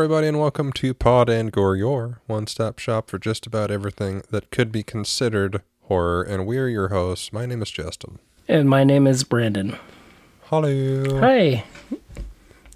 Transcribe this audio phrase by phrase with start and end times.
[0.00, 4.50] Everybody, and welcome to Pod and Gore, your one-stop shop for just about everything that
[4.50, 6.22] could be considered horror.
[6.22, 7.34] And we're your hosts.
[7.34, 8.18] My name is Justin.
[8.48, 9.76] And my name is Brandon.
[10.44, 11.20] Hello.
[11.20, 11.64] Hi.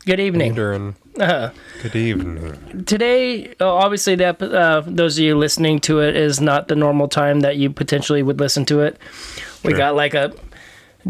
[0.05, 0.55] Good evening.
[0.55, 0.97] doing?
[1.19, 1.49] Uh,
[1.83, 2.85] Good evening.
[2.85, 7.09] today, oh, obviously, ep- uh, those of you listening to it is not the normal
[7.09, 8.99] time that you potentially would listen to it.
[9.65, 9.79] We Sure.
[9.79, 10.35] got like a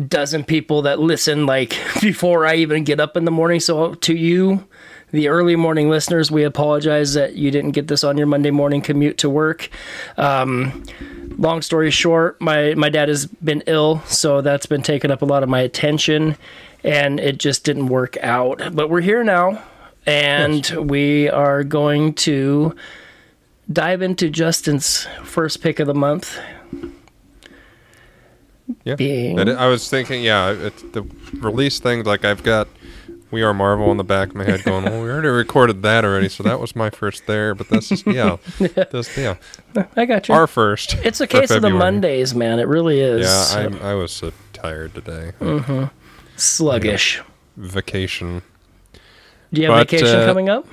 [0.09, 3.59] dozen people that listen like before I even get up in the morning.
[3.59, 4.65] So to you,
[5.15, 8.83] the early morning listeners, we apologize that you didn't get this on your Monday morning
[8.83, 9.71] commute to work.
[10.17, 10.83] Um,
[11.39, 15.25] long story short, my my dad has been ill, so that's been taking up a
[15.25, 16.37] lot of my attention,
[16.83, 18.61] and it just didn't work out.
[18.73, 19.63] But we're here now,
[20.05, 22.75] and we are going to
[23.73, 26.41] dive into Justin's first pick of the month.
[28.83, 28.97] Yeah.
[28.97, 31.03] Being- I was thinking, yeah, it's the
[31.35, 32.03] release thing.
[32.03, 32.67] Like I've got
[33.35, 36.05] "We Are Marvel" in the back of my head, going, "Well, we already recorded that
[36.05, 39.37] already, so that was my first there." But this is, yeah, this, yeah,
[39.97, 40.35] I got you.
[40.35, 40.95] our first.
[41.05, 42.61] it's a case of the Mondays, man.
[42.61, 43.27] It really is.
[43.27, 45.33] Yeah, I, I was so tired today.
[45.41, 45.87] Mm-hmm.
[46.37, 47.21] sluggish.
[47.57, 48.43] Vacation.
[49.53, 50.67] Do you have But, vacation uh, coming up?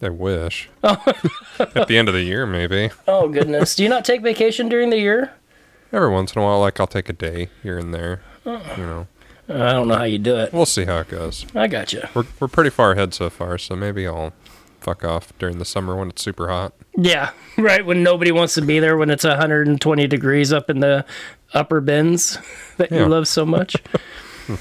[0.00, 0.68] I wish.
[0.82, 2.90] At the end of the year, maybe.
[3.06, 3.74] Oh goodness!
[3.74, 5.32] Do you not take vacation during the year?
[5.92, 8.22] Every once in a while, like I'll take a day here and there.
[8.46, 8.62] Oh.
[8.76, 9.06] You know,
[9.48, 10.52] I don't know how you do it.
[10.52, 11.46] we'll see how it goes.
[11.54, 12.02] I got you.
[12.14, 14.32] We're we're pretty far ahead so far, so maybe I'll
[14.80, 16.72] fuck off during the summer when it's super hot.
[16.96, 17.84] Yeah, right.
[17.84, 21.04] When nobody wants to be there, when it's 120 degrees up in the
[21.54, 22.38] upper bins
[22.76, 23.00] that Yeah.
[23.00, 23.76] you love so much.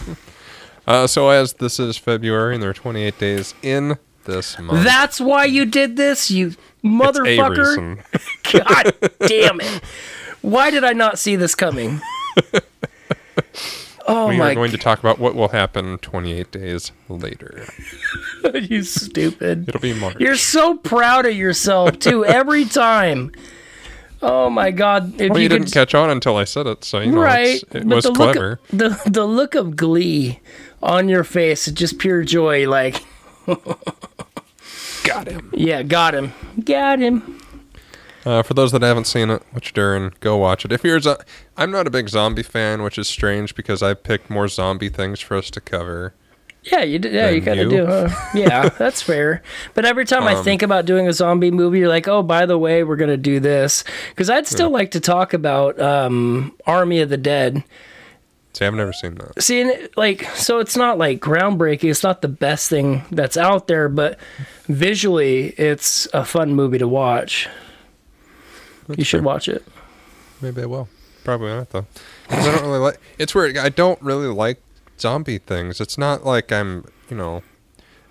[0.88, 5.20] Uh, so as this is February and there are 28 days in this month, That's
[5.20, 7.98] why you did this, you motherfucker.
[8.54, 8.94] God
[9.28, 9.84] damn it!
[10.42, 12.00] Why did I not see this coming?
[14.10, 17.66] Oh we are going to talk about what will happen 28 days later.
[18.54, 19.68] You stupid.
[19.68, 20.16] It'll be March.
[20.20, 22.24] You're so proud of yourself too.
[22.40, 23.34] Every time.
[24.22, 25.20] Oh my God!
[25.20, 27.22] If well, you, you, didn't could catch on until I said it, so you know
[27.22, 28.60] right it but was the clever.
[28.72, 30.40] of, the the look of glee
[30.82, 33.04] on your face just pure joy like
[35.04, 35.50] Got him.
[35.54, 37.37] yeah got him got him
[38.28, 40.72] Uh, for those that haven't seen it, which Darren, go watch it.
[40.74, 41.18] If you're, a zo-
[41.56, 45.22] I'm not a big zombie fan, which is strange because I picked more zombie things
[45.22, 46.14] for us to cover.
[46.64, 47.70] yeah you yeah you gotta you.
[47.70, 48.10] do huh?
[48.36, 49.42] yeah that's fair
[49.74, 52.46] but every time i Um, think about doing a zombie movie you're like oh by
[52.46, 57.00] the way we're gonna do this because i'd still like to talk about um army
[57.00, 57.64] of the dead
[58.54, 59.40] See, I've never seen that.
[59.44, 61.92] See, like, so it's not like groundbreaking.
[61.92, 64.18] It's not the best thing that's out there, but
[64.66, 67.48] visually, it's a fun movie to watch.
[68.96, 69.26] You should fair.
[69.26, 69.66] watch it.
[70.42, 70.88] Maybe I will.
[71.24, 71.86] Probably not though,
[72.28, 73.00] because I don't really like.
[73.18, 73.58] It's weird.
[73.58, 74.62] I don't really like
[75.00, 75.82] zombie things.
[75.82, 77.44] It's not like I'm, you know,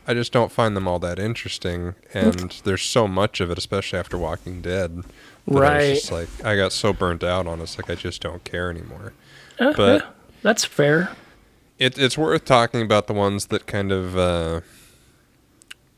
[0.07, 1.95] I just don't find them all that interesting.
[2.13, 4.99] And there's so much of it, especially after Walking Dead.
[4.99, 5.05] that
[5.49, 5.95] I was Right.
[5.95, 7.63] just like I got so burnt out on it.
[7.65, 9.13] It's like I just don't care anymore.
[9.59, 10.09] Uh, But- yeah,
[10.43, 11.11] that's fair.
[11.79, 14.61] It, it's worth talking about the ones that kind of uh,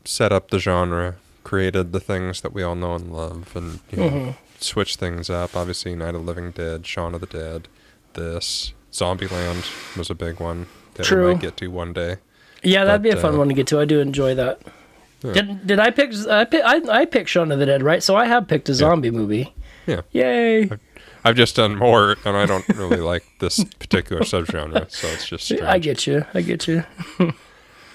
[0.05, 3.97] set up the genre, created the things that we all know and love, and you
[3.97, 4.35] know, Mhm.
[4.63, 5.55] Switch things up.
[5.55, 7.67] Obviously, Night of the Living Dead, Shaun of the Dead,
[8.13, 11.27] this Zombieland was a big one that True.
[11.27, 12.17] we might get to one day.
[12.63, 13.79] Yeah, that'd be a fun uh, one to get to.
[13.79, 14.61] I do enjoy that.
[15.23, 15.33] Yeah.
[15.33, 16.13] Did did I pick?
[16.27, 16.63] I pick.
[16.63, 18.01] I, I picked Shaun of the Dead, right?
[18.01, 19.53] So I have picked a zombie movie.
[19.85, 20.01] Yeah.
[20.11, 20.69] Yay!
[21.25, 25.45] I've just done more, and I don't really like this particular subgenre, so it's just
[25.45, 25.63] strange.
[25.63, 26.25] I get you.
[26.33, 26.83] I get you.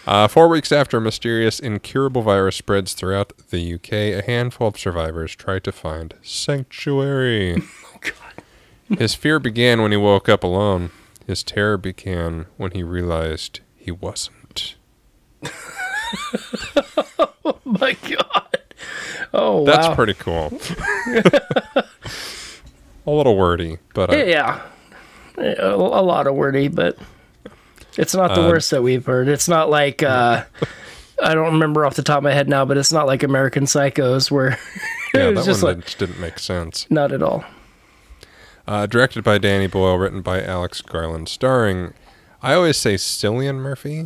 [0.06, 4.78] Uh, four weeks after a mysterious incurable virus spreads throughout the UK, a handful of
[4.78, 7.62] survivors try to find sanctuary.
[7.94, 8.98] Oh God.
[8.98, 10.90] His fear began when he woke up alone.
[11.26, 14.74] His terror began when he realized he wasn't.
[17.46, 18.58] Oh my God.
[19.34, 19.94] Oh That's wow.
[19.94, 20.58] pretty cool.
[23.06, 24.62] a little wordy, but I, Yeah,
[25.36, 26.96] a, a lot of wordy, but
[27.96, 29.28] it's not the Uh, worst that we've heard.
[29.28, 30.44] It's not like uh,
[31.22, 33.64] I don't remember off the top of my head now, but it's not like American
[33.64, 34.50] Psychos where
[35.14, 36.86] yeah, that one like just didn't make sense.
[36.90, 37.44] not at all.
[38.66, 41.92] Uh, directed by Danny Boyle, written by Alex Garland, starring.
[42.42, 44.04] I always say Cillian Murphy.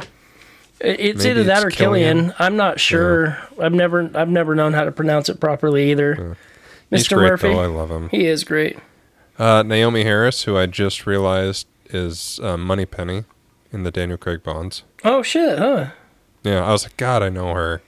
[0.81, 2.17] It's Maybe either that it's or Killian.
[2.19, 2.35] Killian.
[2.39, 3.37] I'm not sure.
[3.61, 6.37] I've never I've never known how to pronounce it properly either.
[6.91, 7.17] He's Mr.
[7.17, 7.61] great, Murphy, though.
[7.61, 8.09] I love him.
[8.11, 8.79] he is great.
[9.39, 13.25] Uh, Naomie Harris, who I just realized is uh, Moneypenny
[13.73, 14.83] in the Daniel Craig Bonds.
[15.05, 15.91] Oh shit, huh?
[16.43, 17.83] Yeah, I was like, God, I know her.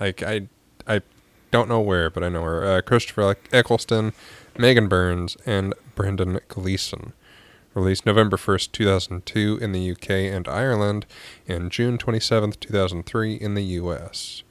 [0.00, 0.48] Like, I,
[0.86, 1.02] I
[1.50, 2.64] don't know where, but I know her.
[2.64, 4.12] Uh, Christopher Eccleston,
[4.58, 7.12] Megan Burns, and Brendan Gleeson.
[7.74, 11.04] Released November 1st, 2002 in the UK and Ireland,
[11.46, 14.42] and June 27th, 2003 in the US.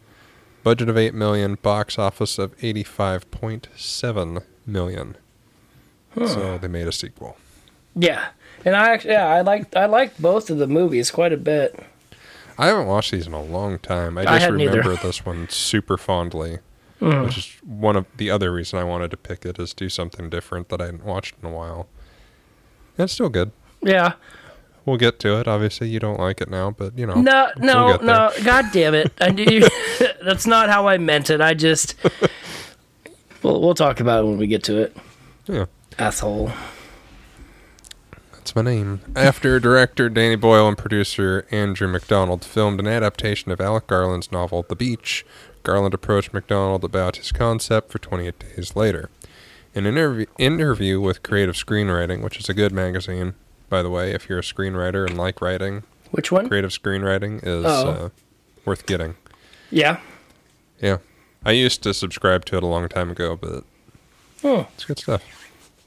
[0.64, 5.18] Budget of 8 million, box office of 85.7 million.
[6.16, 7.38] So they made a sequel.
[7.96, 8.30] Yeah,
[8.66, 11.80] and I actually, yeah, I liked I liked both of the movies quite a bit.
[12.58, 14.18] I haven't watched these in a long time.
[14.18, 14.54] I I just either.
[14.54, 16.60] remember this one super fondly.
[17.02, 17.26] Mm.
[17.26, 20.30] Which is one of the other reason I wanted to pick it is do something
[20.30, 21.88] different that I hadn't watched in a while.
[22.98, 23.52] It's still good.
[23.82, 24.14] Yeah,
[24.86, 25.48] We'll get to it.
[25.48, 27.16] Obviously, you don't like it now, but you know.
[27.16, 28.06] no, no, there.
[28.06, 29.12] no, God damn it!
[29.20, 29.68] I knew
[30.24, 31.42] that's not how I meant it.
[31.42, 31.96] I just
[33.42, 34.96] we'll we'll talk about it when we get to it.
[35.48, 35.66] Yeah.
[35.98, 36.52] Asshole.
[38.46, 39.02] That's my name.
[39.16, 44.64] After director Danny Boyle and producer Andrew Macdonald filmed an adaptation of Alex Garland's novel
[44.70, 45.26] The Beach,
[45.64, 49.10] Garland approached Macdonald about his concept for 28 days later.
[49.74, 53.34] In an interview, interview with Creative Screenwriting, which is a good magazine,
[53.68, 55.82] by the way, if you're a screenwriter and like writing,
[56.12, 56.48] Which one?
[56.48, 57.90] Creative Screenwriting is Oh.
[57.90, 58.10] uh,
[58.64, 59.16] worth getting.
[59.72, 60.00] Yeah.
[60.80, 60.98] Yeah.
[61.44, 63.64] I used to subscribe to it a long time ago, but
[64.44, 64.70] Hmm.
[64.76, 65.24] it's good stuff.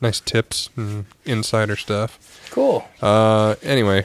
[0.00, 2.48] Nice tips and insider stuff.
[2.50, 2.86] Cool.
[3.02, 4.04] Uh, anyway,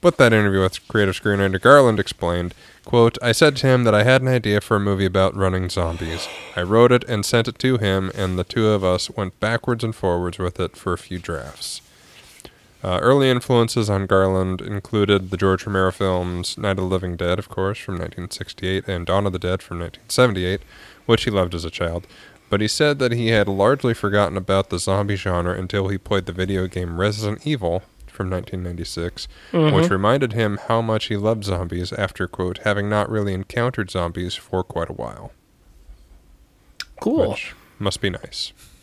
[0.00, 2.54] but that interview with creative screenwriter Garland explained,
[2.84, 5.68] quote, I said to him that I had an idea for a movie about running
[5.68, 6.28] zombies.
[6.54, 9.82] I wrote it and sent it to him, and the two of us went backwards
[9.84, 11.80] and forwards with it for a few drafts.
[12.84, 17.38] Uh, early influences on Garland included the George Romero films Night of the Living Dead,
[17.38, 20.60] of course, from 1968, and Dawn of the Dead from 1978,
[21.06, 22.06] which he loved as a child.
[22.48, 26.26] But he said that he had largely forgotten about the zombie genre until he played
[26.26, 31.92] the video game Resident Evil from 1996, which reminded him how much he loved zombies
[31.92, 35.32] after, quote, having not really encountered zombies for quite a while.
[37.00, 37.30] Cool.
[37.30, 38.52] Which must be nice.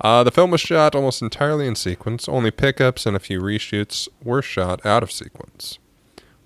[0.00, 2.28] uh, the film was shot almost entirely in sequence.
[2.28, 5.78] Only pickups and a few reshoots were shot out of sequence,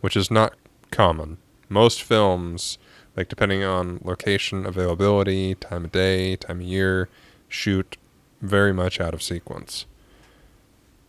[0.01, 0.55] which is not
[0.93, 1.39] common.
[1.69, 2.79] Most films,
[3.17, 7.09] like depending on location, availability, time of day, time of year,
[7.49, 7.97] shoot
[8.41, 9.87] very much out of sequence.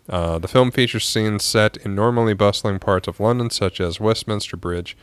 [0.09, 4.57] Uh, the film features scenes set in normally bustling parts of London, such as Westminster
[4.57, 4.97] Bridge,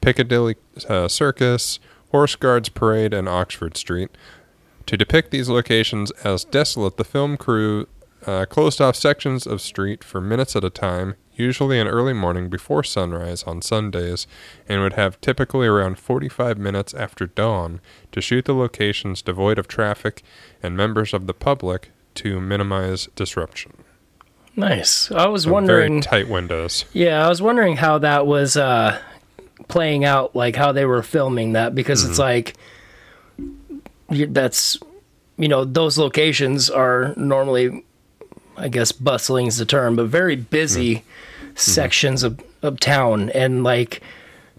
[0.00, 0.56] Piccadilly
[0.88, 1.78] uh, Circus,
[2.10, 4.10] Horse Guards Parade, and Oxford Street.
[4.86, 7.86] To depict these locations as desolate, the film crew
[8.26, 12.48] uh, closed off sections of street for minutes at a time, usually in early morning
[12.48, 14.26] before sunrise on Sundays,
[14.68, 17.80] and would have typically around 45 minutes after dawn
[18.12, 20.22] to shoot the locations devoid of traffic
[20.62, 23.72] and members of the public to minimize disruption.
[24.54, 25.10] Nice.
[25.10, 26.02] I was So wondering.
[26.02, 26.84] Very tight windows.
[26.92, 29.00] Yeah, I was wondering how that was uh,
[29.68, 32.54] playing out, like how they were filming that, because it's like
[34.10, 34.78] that's
[35.38, 37.82] you know those locations are normally,
[38.56, 41.04] I guess, bustling is the term, but very busy
[41.54, 44.00] sections of of town, and like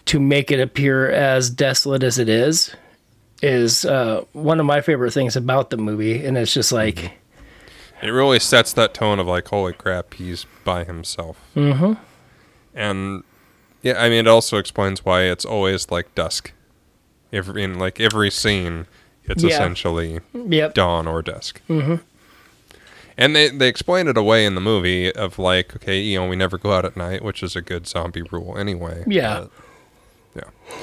[0.05, 2.75] to make it appear as desolate as it is
[3.41, 7.13] is uh, one of my favorite things about the movie, and it's just like.
[8.01, 11.39] It really sets that tone of like, holy crap, he's by himself.
[11.55, 11.93] Mm-hmm.
[12.73, 13.23] And
[13.81, 16.51] yeah, I mean, it also explains why it's always like dusk.
[17.31, 18.87] Every in like every scene,
[19.23, 19.51] it's Yeah.
[19.51, 20.73] essentially Yep.
[20.73, 21.61] dawn or dusk.
[21.69, 21.95] Mm-hmm.
[23.17, 26.35] And they they explain it away in the movie of like, okay, you know, we
[26.35, 29.03] never go out at night, which is a good zombie rule anyway.
[29.07, 29.45] Yeah.
[30.33, 30.73] But, yeah.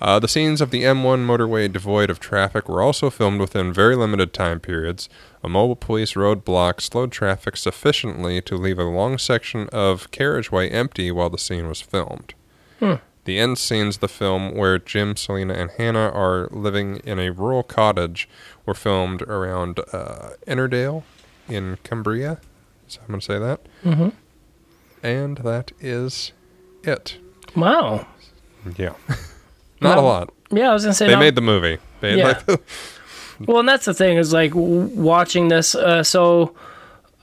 [0.00, 3.94] Uh, the scenes of the M1 motorway devoid of traffic were also filmed within very
[3.94, 5.10] limited time periods.
[5.44, 11.10] A mobile police roadblock slowed traffic sufficiently to leave a long section of carriageway empty
[11.10, 12.32] while the scene was filmed.
[13.24, 17.30] The end scenes of the film, where Jim, Selena, and Hannah are living in a
[17.30, 18.26] rural cottage,
[18.64, 21.02] were filmed around uh, Ennerdale
[21.50, 22.40] in Cumbria.
[22.88, 23.60] So I'm going to say that.
[23.84, 24.08] Mm-hmm.
[25.02, 26.32] And that is
[26.82, 27.18] it.
[27.56, 28.06] Wow.
[28.76, 28.94] Yeah.
[29.80, 30.32] Not a lot.
[30.50, 31.78] Yeah, I was gonna say They no- made the movie.
[32.00, 32.40] They Yeah.
[32.46, 32.60] like,
[33.46, 35.74] Well, and that's the thing is like watching this.
[35.74, 36.54] Uh, so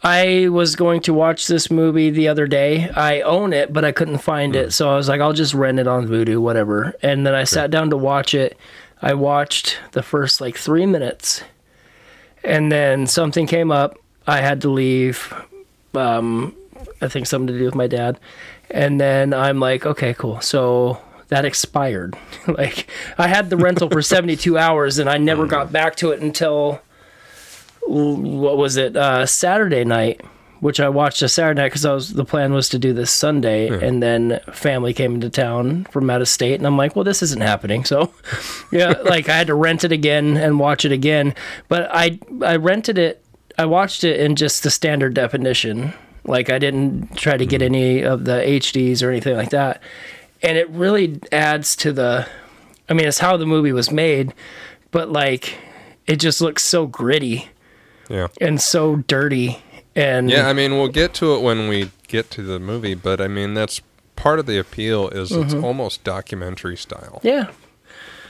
[0.01, 2.89] I was going to watch this movie the other day.
[2.89, 4.61] I own it, but I couldn't find Hmm.
[4.61, 4.71] it.
[4.73, 6.95] So I was like, I'll just rent it on Vudu, whatever.
[7.03, 8.57] And then I sat down to watch it.
[9.01, 11.43] I watched the first like three minutes,
[12.43, 13.97] and then something came up.
[14.27, 15.33] I had to leave.
[15.95, 16.55] Um,
[17.01, 18.19] I think something to do with my dad.
[18.69, 20.41] And then I'm like, okay, cool.
[20.41, 22.15] So that expired.
[22.47, 26.21] like I had the rental for 72 hours and I never got back to it
[26.21, 26.81] until
[27.87, 28.97] what was it?
[28.97, 30.21] Uh, Saturday night,
[30.59, 33.11] which I watched a Saturday night because I was the plan was to do this
[33.11, 37.05] Sunday, and then family came into town from out of state, and I'm like, well,
[37.05, 37.85] this isn't happening.
[37.85, 38.11] So,
[38.71, 41.33] yeah, like I had to rent it again and watch it again.
[41.69, 43.23] But I I rented it,
[43.57, 45.93] I watched it in just the standard definition.
[46.25, 49.81] Like I didn't try to get any of the HDs or anything like that.
[50.43, 52.27] and it really adds to the.
[52.89, 54.33] I mean, it's how the movie was made,
[54.91, 55.57] but like,
[56.05, 57.49] it just looks so gritty
[58.09, 58.27] Yeah.
[58.39, 59.61] and so dirty.
[59.95, 63.19] And Yeah, I mean, we'll get to it when we get to the movie, but
[63.19, 63.81] I mean, that's
[64.15, 65.65] part of the appeal is it's Mm-hmm.
[65.65, 67.19] almost documentary style.
[67.23, 67.47] yeah,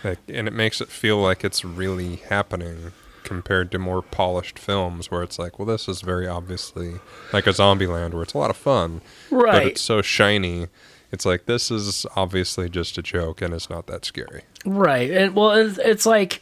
[0.03, 2.93] Like, and it makes it feel like it's really happening
[3.27, 6.95] compared to more polished films where it's like, well, this is very obviously
[7.33, 9.51] like a Zombieland where it's a lot of fun, right?
[9.51, 10.67] but it's so shiny.
[11.11, 14.43] It's like this is obviously just a joke and it's not that scary.
[14.65, 15.11] right.
[15.11, 16.41] And well, it's, it's like.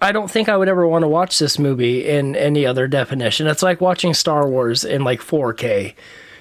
[0.00, 3.46] I don't think I would ever want to watch this movie in any other definition.
[3.46, 5.94] It's like watching Star Wars in like 4K.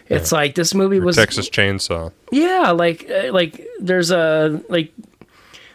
[0.07, 2.13] It's like this movie was Texas Chainsaw.
[2.31, 4.93] Yeah, like uh, like there's a like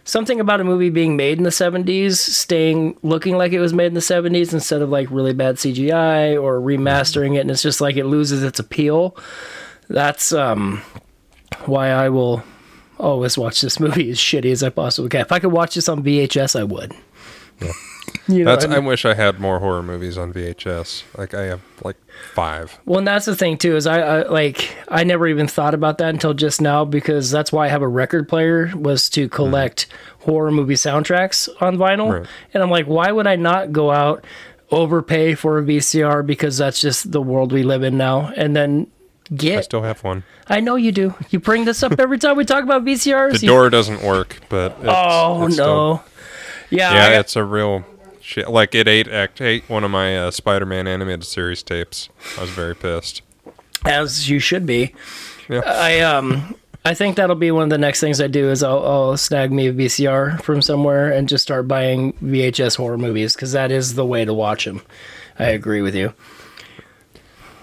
[0.04, 3.86] something about a movie being made in the 70s staying looking like it was made
[3.86, 7.80] in the 70s instead of like really bad CGI or remastering it and it's just
[7.80, 9.16] like it loses its appeal.
[9.88, 10.82] That's um
[11.66, 12.42] why I will
[12.98, 15.20] always watch this movie as shitty as I possibly can.
[15.22, 16.92] If I could watch this on VHS, I would.
[18.28, 18.64] You know, That's.
[18.64, 21.04] and- I wish I had more horror movies on VHS.
[21.18, 21.96] Like I have like
[22.34, 22.78] five.
[22.84, 25.98] Well, and that's the thing too is I, I like I never even thought about
[25.98, 29.86] that until just now because that's why I have a record player was to collect
[30.20, 32.26] horror movie soundtracks on vinyl, Right.
[32.54, 34.24] and I'm like, why would I not go out
[34.70, 38.86] overpay for a VCR because that's just the world we live in now, and then
[39.34, 39.58] Get.
[39.58, 40.24] I still have one.
[40.48, 41.14] I know you do.
[41.30, 43.38] You bring this up every time we talk about VCRs.
[43.40, 45.62] The door doesn't work, but it's, oh it's no.
[45.62, 46.04] still-
[46.70, 47.84] yeah, yeah, got- it's a real
[48.30, 48.48] shit.
[48.48, 52.08] Like it ate act ate one of my uh, Spider-Man animated series tapes.
[52.38, 53.22] I was very pissed.
[53.84, 54.94] as you should be.
[55.48, 55.62] Yeah.
[55.66, 58.86] I um I think that'll be one of the next things I do is I'll,
[58.86, 63.52] I'll snag me a VCR from somewhere and just start buying VHS horror movies because
[63.52, 64.80] that is the way to watch them.
[65.38, 66.14] I agree with you.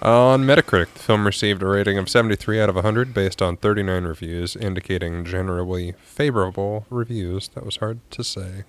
[0.03, 4.03] On Metacritic, the film received a rating of 73 out of 100 based on 39
[4.03, 7.47] reviews, indicating generally favorable reviews.
[7.55, 8.63] That was hard to say.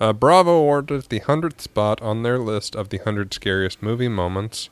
[0.00, 4.70] Uh, Bravo awarded the 100th spot on their list of the 100 scariest movie moments,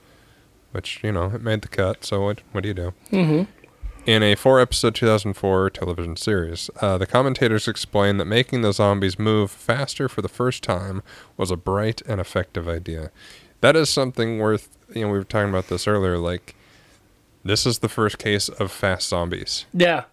[0.73, 2.94] which, you know, it made the cut, so what, what do you do?
[3.12, 3.50] Mm-hmm.
[4.06, 9.18] In a four episode 2004 television series, uh, the commentators explained that making the zombies
[9.18, 11.02] move faster for the first time
[11.37, 13.11] was a bright and effective idea.
[13.61, 16.16] That is something worth, you know, we were talking about this earlier.
[16.16, 16.54] Like,
[17.44, 19.66] this is the first case of fast zombies.
[19.75, 20.04] Yeah,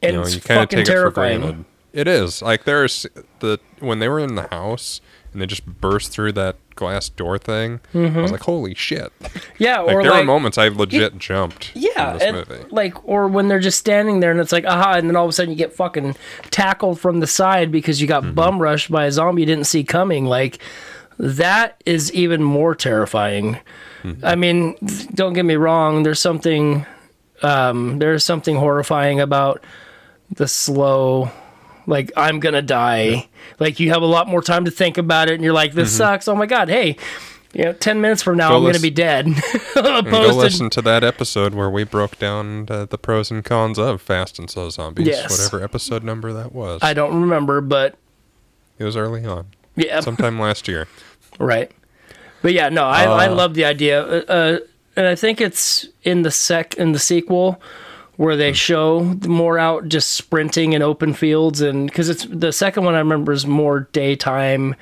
[0.00, 1.40] and you know, it's you kind of fucking take it for terrifying.
[1.40, 1.64] granted.
[1.94, 3.06] It is like there's
[3.38, 5.00] the when they were in the house
[5.32, 7.80] and they just burst through that glass door thing.
[7.94, 9.12] I was like, holy shit!
[9.58, 11.70] Yeah, Like or there like were moments I legit jumped.
[11.74, 15.16] yeah, and like or when they're just standing there and it's like aha, and then
[15.16, 16.16] all of a sudden you get fucking
[16.50, 18.34] tackled from the side because you got Mm-hmm.
[18.34, 20.24] bum rushed by a zombie you didn't see coming.
[20.26, 20.58] Like
[21.18, 23.58] that is even more terrifying.
[24.02, 24.24] Mm-hmm.
[24.24, 24.76] I mean,
[25.14, 26.02] don't get me wrong.
[26.02, 26.84] There's something,
[27.42, 29.62] um, there's something horrifying about
[30.30, 31.30] the slow,
[31.86, 33.28] like I'm gonna die.
[33.58, 35.96] Like you have a lot more time to think about it, and you're like, this
[35.96, 36.28] sucks.
[36.28, 36.96] Oh my god, hey.
[37.52, 38.52] You know, ten minutes from now, Mm-hmm.
[38.52, 39.26] Go I'm going to be dead.
[39.76, 43.44] Go Opposed to listen to that episode where we broke down uh, the pros and
[43.44, 45.06] cons of Fast and Slow Zombies.
[45.06, 45.30] Yes.
[45.30, 46.80] Whatever episode number that was.
[46.82, 47.94] I don't remember, but
[48.76, 50.88] it was early on, yeah, sometime last year.
[51.38, 51.70] right.
[52.42, 54.58] But yeah, no, I, I Uh, love the idea, uh, uh,
[54.96, 57.62] and I think it's in the sec in the sequel
[58.16, 62.84] where they show more out just sprinting in open fields, and because it's the second
[62.84, 64.74] one I remember is more daytime.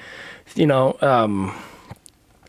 [0.54, 1.54] You know, um,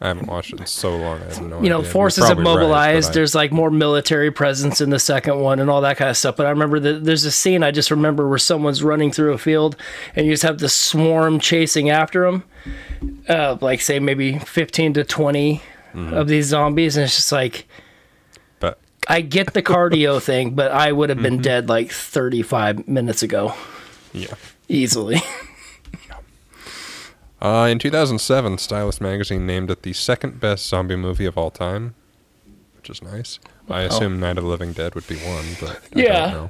[0.01, 1.21] I haven't watched it in so long.
[1.21, 1.91] I have no you know, idea.
[1.91, 3.11] Forces have right, mobilized.
[3.11, 6.17] I- There's like more military presence in the second one and all that kind of
[6.17, 6.35] stuff.
[6.35, 9.37] But I remember that there's a scene I just remember where someone's running through a
[9.37, 9.77] field
[10.15, 12.43] and you just have the swarm chasing after them,
[13.29, 15.61] uh, like say maybe 15 to 20
[15.93, 16.11] Mm-hmm.
[16.15, 17.67] of these zombies, and it's just like
[19.07, 21.41] I get the cardio thing, but I would have been Mm-hmm.
[21.41, 23.53] dead like 35 minutes ago
[24.13, 24.33] yeah.
[24.67, 25.21] easily.
[27.41, 31.93] Uh, in 2007, Stylus magazine named it the second best zombie movie of all time,
[32.77, 33.37] which is nice.
[33.69, 36.19] I assume Night of the Living Dead would be one, but I Yeah.
[36.21, 36.49] don't know.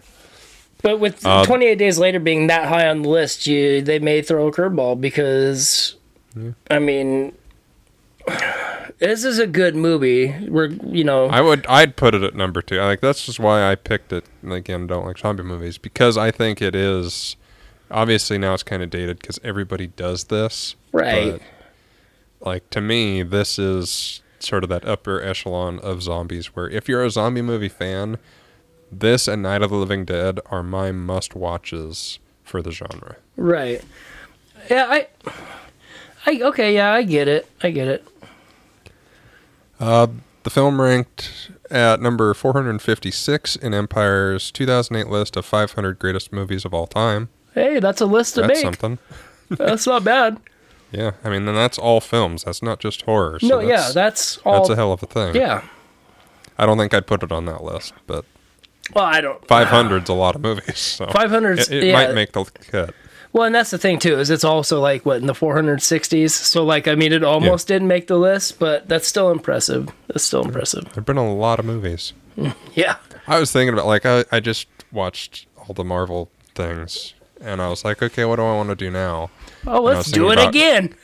[0.84, 4.22] But with Uh, 28 days later being that high on the list, you they may
[4.22, 5.96] throw a curveball because,
[6.70, 7.34] I mean,
[9.04, 10.34] this is a good movie.
[10.48, 12.80] We're you know I would I'd put it at number two.
[12.80, 14.26] Like that's just why I picked it.
[14.42, 17.36] And Again, don't like zombie movies because I think it is.
[17.92, 20.76] Obviously now it's kind of dated because everybody does this.
[20.92, 21.42] Right.
[22.40, 26.56] But, like to me, this is sort of that upper echelon of zombies.
[26.56, 28.18] Where if you're a zombie movie fan,
[28.92, 33.18] this and Night of the Living Dead are my must watches for the genre.
[33.36, 33.84] right.
[34.70, 35.08] Yeah, I,
[36.26, 36.74] I okay.
[36.74, 37.50] Yeah, I get it.
[37.62, 38.08] I get it.
[39.84, 40.08] Uh,
[40.44, 46.74] the film ranked at number 456 in Empire's 2008 list of 500 greatest movies of
[46.74, 47.30] all time.
[47.54, 48.62] Hey, that's a list to That's make.
[48.64, 48.98] something.
[49.50, 50.40] That's not bad.
[50.92, 52.44] Yeah, I mean, then that's all films.
[52.44, 53.40] That's not just horror.
[53.40, 54.54] So no, yeah, that's, that's all.
[54.60, 55.36] that's a hell of a thing.
[55.36, 55.64] yeah.
[56.58, 58.26] I don't think I'd put it on that list, but
[58.96, 59.42] Well, I don't.
[59.48, 60.78] 500's a lot of movies.
[60.78, 61.94] So 500 's- It, it yeah.
[61.94, 62.94] might make the cut.
[63.34, 66.30] Well, and that's the thing too is it's also like what in the 460s.
[66.30, 69.90] So like I mean, it almost didn't make the list, but that's still impressive.
[70.08, 70.86] That's still impressive.
[70.94, 72.14] There've been a lot of movies.
[72.76, 72.96] Yeah.
[73.28, 77.70] I was thinking about like I, I just watched all the Marvel things, and I
[77.70, 79.30] was like, okay, what do I want to do now?
[79.66, 80.96] Oh, let's do it about- again.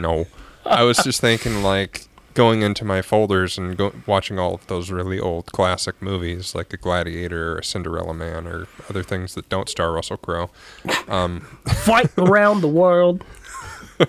[0.00, 0.26] No,
[0.64, 4.90] I was just thinking like going into my folders and go, watching all of those
[4.90, 9.48] really old classic movies like a Gladiator or a Cinderella Man or other things that
[9.48, 10.50] don't star Russell Crowe.
[11.08, 13.24] Um, Fight around the world.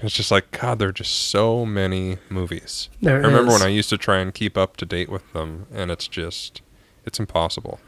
[0.00, 2.88] It's just like God, there are just so many movies.
[3.02, 3.58] There I remember is.
[3.60, 6.62] when I used to try and keep up to date with them, and it's just
[7.04, 7.80] it's impossible.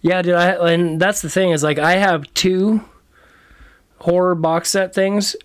[0.00, 0.34] Yeah, dude.
[0.34, 2.84] I, and that's the thing is like I have two
[4.00, 5.36] horror box set things,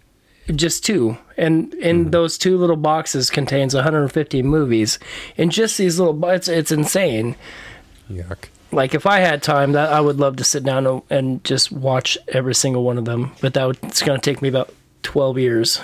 [0.57, 2.09] just two, and in Mm-hmm.
[2.11, 4.99] those two little boxes contains 150 movies,
[5.37, 6.23] and just these little.
[6.29, 7.35] It's it's insane.
[8.11, 8.45] Yuck.
[8.71, 11.71] Like if I had time, that I would love to sit down and- and just
[11.71, 14.71] watch every single one of them, but that would, it's going to take me about
[15.03, 15.81] 12 years.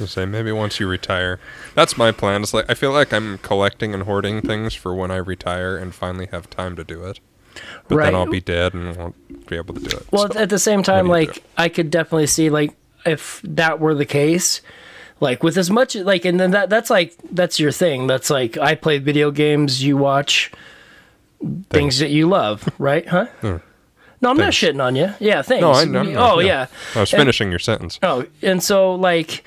[0.00, 1.38] I'll say maybe once you retire.
[1.74, 2.42] That's my plan.
[2.42, 5.94] It's like I feel like I'm collecting and hoarding things for when I retire and
[5.94, 7.20] finally have time to do it.
[7.88, 8.04] But Right.
[8.06, 10.06] then I'll be dead and won't be able to do it.
[10.10, 12.74] Well, So, at the same time, to like I could definitely see like
[13.06, 14.60] if that were the case,
[15.20, 18.06] like with as much like, and then that that's like that's your thing.
[18.06, 20.50] That's like I play video games, you watch
[21.70, 23.06] things that you love, right?
[23.08, 23.26] Huh?
[23.42, 25.14] No, I'm not shitting on you.
[25.18, 25.62] Yeah, thanks.
[25.62, 26.02] no, I know.
[26.18, 26.66] Oh yeah.
[26.94, 27.98] I was And- finishing your sentence.
[28.02, 29.44] Oh, and so like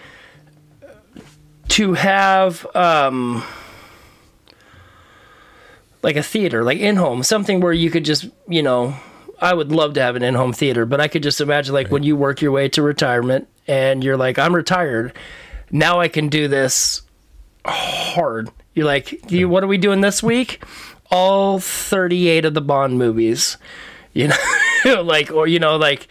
[1.70, 3.44] to have um
[6.02, 8.96] like a theater, like in home, something where you could just, you know,
[9.42, 11.90] I would love to have an in home theater, but I could just imagine like
[11.92, 15.14] when you work your way to retirement and you're like, I'm retired.
[15.72, 17.02] Now I can do this
[17.66, 18.50] hard.
[18.74, 20.64] You're like, you, what are we doing this week?
[21.12, 23.58] All 38 of the Bond movies.
[24.14, 24.30] You
[24.86, 26.08] know, like, or, you know, like,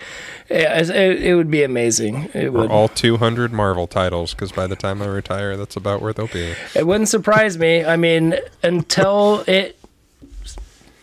[0.50, 2.30] eh, it, it, eh, it would be amazing.
[2.34, 2.70] It Or would.
[2.70, 6.54] all 200 Marvel titles, because by the time I retire, that's about where they'll be.
[6.74, 7.84] It wouldn't surprise me.
[7.84, 9.78] I mean, until it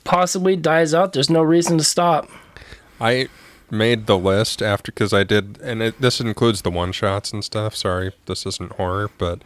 [0.10, 2.28] possibly dies out, there's no reason to stop.
[3.00, 3.30] I
[3.70, 7.44] made the list after because I did, and it, this includes the one shots and
[7.46, 7.76] stuff.
[7.76, 9.44] Sorry, this isn't horror, but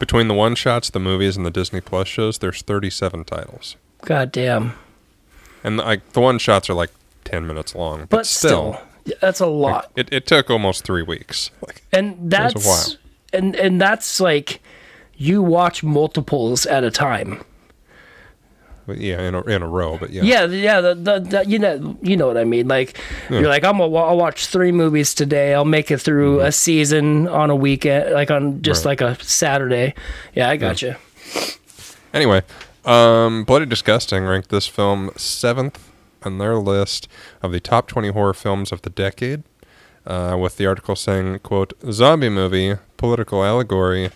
[0.00, 4.32] between the one shots, the movies, and the Disney Plus shows, there's 37 titles, God
[4.32, 4.72] damn.
[5.62, 6.90] and like the one shots are like
[7.24, 9.92] 10 minutes long, but, But still, still, that's a lot.
[9.94, 11.50] it, it took almost three weeks.
[11.66, 12.96] Like, And that's while.
[13.32, 14.60] and and that's like
[15.16, 17.42] you watch multiples at a time.
[18.98, 21.96] Yeah, in a, in a row, but yeah, Yeah, yeah, the, the, the, you know,
[22.02, 22.68] you know what I mean.
[22.68, 22.98] Like,
[23.28, 25.54] you're like, I'm gonna I'll watch three movies today.
[25.54, 28.88] I'll make it through a season on a weekend, like on just Mm-hmm.
[28.88, 29.00] Right.
[29.10, 29.94] like a Saturday.
[30.34, 30.94] Yeah, I got you.
[32.12, 32.42] Anyway,
[32.84, 35.90] um, Bloody Disgusting ranked this film seventh
[36.22, 37.08] on their list
[37.42, 39.42] of the top 20 horror films of the decade,
[40.06, 44.10] uh, with the article saying, quote, zombie movie, political allegory,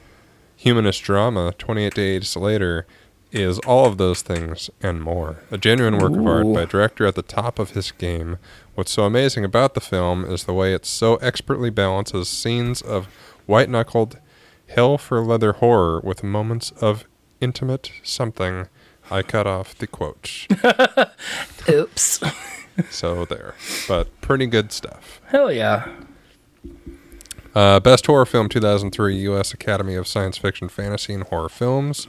[0.56, 2.86] humanist drama, 28 days later,
[3.34, 5.42] is all of those things and more.
[5.50, 8.38] A genuine work of art by a director at the top of his game.
[8.74, 13.06] What's so amazing about the film is the way it so expertly balances scenes of
[13.46, 14.18] white knuckled,
[14.68, 17.04] hell for leather horror with moments of
[17.40, 18.68] intimate something.
[19.10, 20.46] I cut off the quote.
[21.68, 22.20] Oops.
[22.90, 23.54] so there.
[23.86, 25.20] But pretty good stuff.
[25.26, 25.88] Hell yeah.
[27.54, 29.52] Uh, Best Horror Film 2003 U.S.
[29.52, 32.08] Academy of Science Fiction, Fantasy, and Horror Films.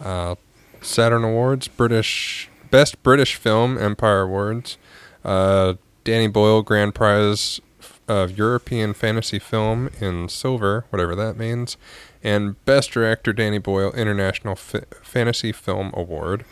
[0.00, 0.36] Uh,
[0.80, 4.78] Saturn Awards, British Best British Film, Empire Awards.
[5.24, 7.60] Uh, Danny Boyle Grand Prize
[8.08, 11.76] of European Fantasy Film in Silver, whatever that means.
[12.22, 16.44] And Best Director Danny Boyle International F- Fantasy Film Award.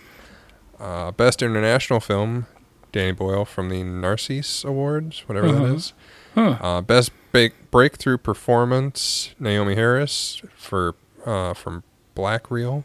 [0.78, 2.46] Uh, Best International Film
[2.92, 5.92] Danny Boyle from the Narcisse Awards, whatever that is.
[6.36, 10.94] Uh, best ba- breakthrough performance Naomie Harris for
[11.26, 11.82] uh, from
[12.14, 12.84] Black Reel,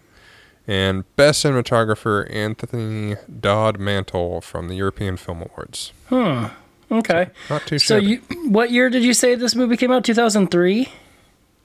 [0.67, 5.93] and best cinematographer Anthony Dod Mantle from the European Film Awards.
[6.07, 6.45] Hmm.
[6.91, 7.29] Okay.
[7.49, 10.03] Not too So you, what year did you say this movie came out?
[10.03, 10.87] 2003.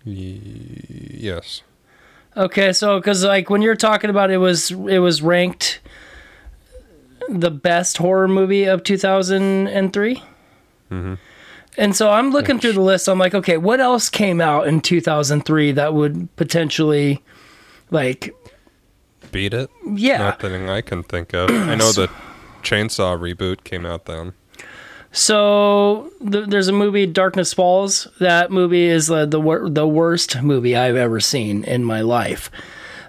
[0.04, 1.62] yes.
[2.36, 5.80] Okay, so because like when you're talking about it was it was ranked
[7.28, 10.22] the best horror movie of 2003.
[10.90, 11.14] Mm-hmm.
[11.76, 13.08] And so I'm looking through the list.
[13.08, 17.22] I'm like, okay, what else came out in 2003 that would potentially
[17.90, 18.34] like
[19.32, 19.70] beat it.
[19.86, 20.18] Yeah.
[20.18, 21.50] Nothing I can think of.
[21.50, 22.08] I know the
[22.62, 24.32] Chainsaw reboot came out then.
[25.12, 28.06] So th- there's a movie, Darkness Falls.
[28.20, 32.50] That movie is uh, the wor- the worst movie I've ever seen in my life.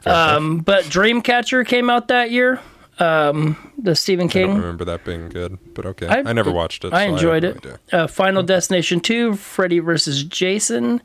[0.05, 2.61] Um, but Dreamcatcher came out that year.
[2.99, 4.43] Um, the Stephen King.
[4.45, 6.07] I don't remember that being good, but okay.
[6.07, 6.93] I- I, never watched it.
[6.93, 7.65] I so enjoyed have it.
[7.93, 7.99] no.
[7.99, 10.23] Uh, Final Destination 2, Freddy vs.
[10.23, 11.01] Jason,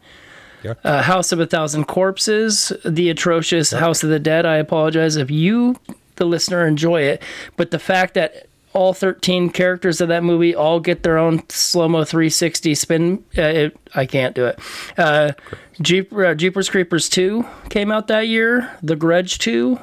[0.65, 0.75] Yeah.
[0.83, 4.47] uh, House of a Thousand Corpses, The Atrocious House of the Dead.
[4.47, 5.77] I apologize if you,
[6.17, 7.23] the listener, enjoy it,
[7.57, 11.89] but the fact that all 13 characters of that movie all get their own slow
[11.89, 14.59] mo 360 spin, uh, it, I can't do it.
[14.99, 15.33] Uh,
[15.81, 19.79] Jeep, uh, Jeepers Creepers 2 came out that year, The Grudge 2,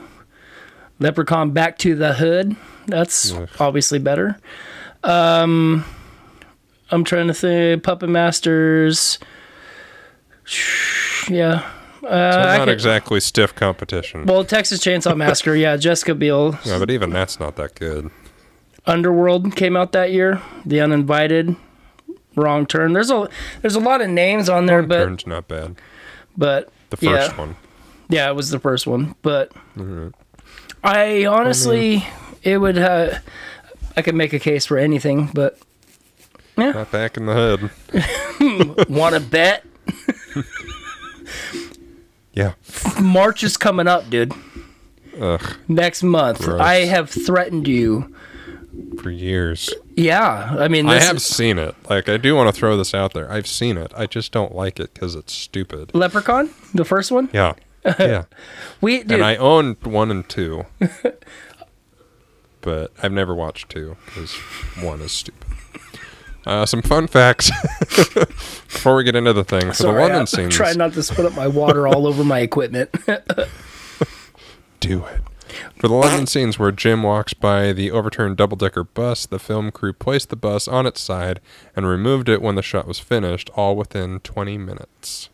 [0.99, 2.55] Leprechaun Back to the Hood.
[2.87, 3.49] That's Ugh.
[3.59, 4.37] obviously better.
[5.03, 5.85] Um,
[6.91, 7.83] I'm trying to think.
[7.83, 9.17] Puppet Masters.
[11.29, 11.69] Yeah.
[12.03, 14.25] Uh, So not could- exactly stiff competition.
[14.25, 15.55] well, Texas Chainsaw Massacre.
[15.55, 16.57] Yeah, Jessica Biel.
[16.63, 18.09] yeah, but even that's not that good.
[18.87, 20.41] Underworld came out that year.
[20.65, 21.55] The Uninvited.
[22.35, 22.93] Wrong Turn.
[22.93, 23.29] There's a
[23.61, 25.75] there's a lot of names on there, but Turn's not bad.
[26.37, 27.55] but The first yeah, one.
[28.09, 29.15] yeah, it was the first one.
[29.21, 30.07] But Mm-hmm.
[30.83, 32.03] I honestly,
[32.41, 32.77] it would.
[32.79, 33.19] Uh,
[33.95, 35.59] I could make a case for anything, but
[36.57, 38.89] Not back in the hood.
[38.89, 39.65] want to bet?
[42.33, 42.53] Yeah.
[43.01, 44.31] March is coming up, dude.
[45.19, 45.57] Ugh.
[45.67, 46.61] Next month, Gross.
[46.61, 48.15] I have threatened you.
[49.01, 49.69] For years.
[49.97, 51.75] Yeah, I mean, I have is- seen it.
[51.89, 53.29] Like, I do want to throw this out there.
[53.29, 53.91] I've seen it.
[53.97, 55.93] I just don't like it because it's stupid.
[55.93, 57.29] Leprechaun, the first one.
[57.33, 57.53] Yeah.
[57.99, 58.23] Yeah.
[58.79, 60.65] We dude, and I own one and two.
[62.61, 64.33] but I've never watched two because
[64.81, 65.47] one is stupid.
[66.45, 69.67] Uh, some fun facts before we get into the thing.
[69.67, 72.23] For sorry, the London I'm scenes, trying not to spit up my water all over
[72.23, 72.89] my equipment.
[74.79, 75.21] do it.
[75.77, 79.71] For the London scenes where Jim walks by the overturned double decker bus, the film
[79.71, 81.39] crew placed the bus on its side
[81.75, 85.29] and removed it when the shot was finished, all within 20 minutes.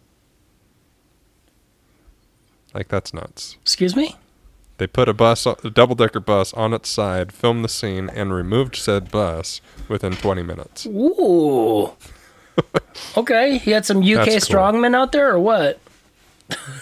[2.73, 3.57] Like, that's nuts.
[3.61, 4.15] Excuse me.
[4.77, 8.33] They put a bus, a double decker bus, on its side, filmed the scene, and
[8.33, 10.85] removed said bus within 20 minutes.
[10.85, 11.93] Ooh.
[13.17, 14.57] okay, you had some UK That's cool.
[14.57, 15.79] strongmen out there, or what?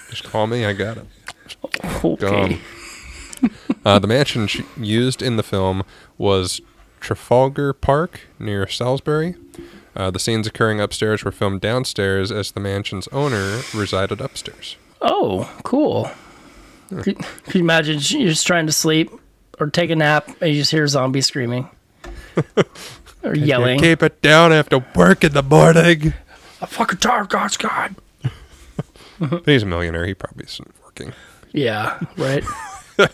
[0.09, 1.05] Just call me, I got it.
[2.03, 2.59] Okay.
[3.85, 5.83] Uh, the mansion used in the film
[6.17, 6.61] was
[6.99, 9.35] Trafalgar Park near Salisbury.
[9.95, 14.75] Uh, the scenes occurring upstairs were filmed downstairs as the mansion's owner resided upstairs.
[15.01, 16.09] Oh, cool.
[16.89, 19.11] Could, could you imagine you're just trying to sleep
[19.59, 21.69] or take a nap and you just hear zombies screaming
[23.23, 23.79] or yelling?
[23.79, 26.13] Keep it down after work in the morning.
[26.61, 27.95] I'm fucking tired, God's God.
[29.19, 30.05] But he's a millionaire.
[30.05, 31.13] He probably isn't working.
[31.51, 32.43] Yeah, right.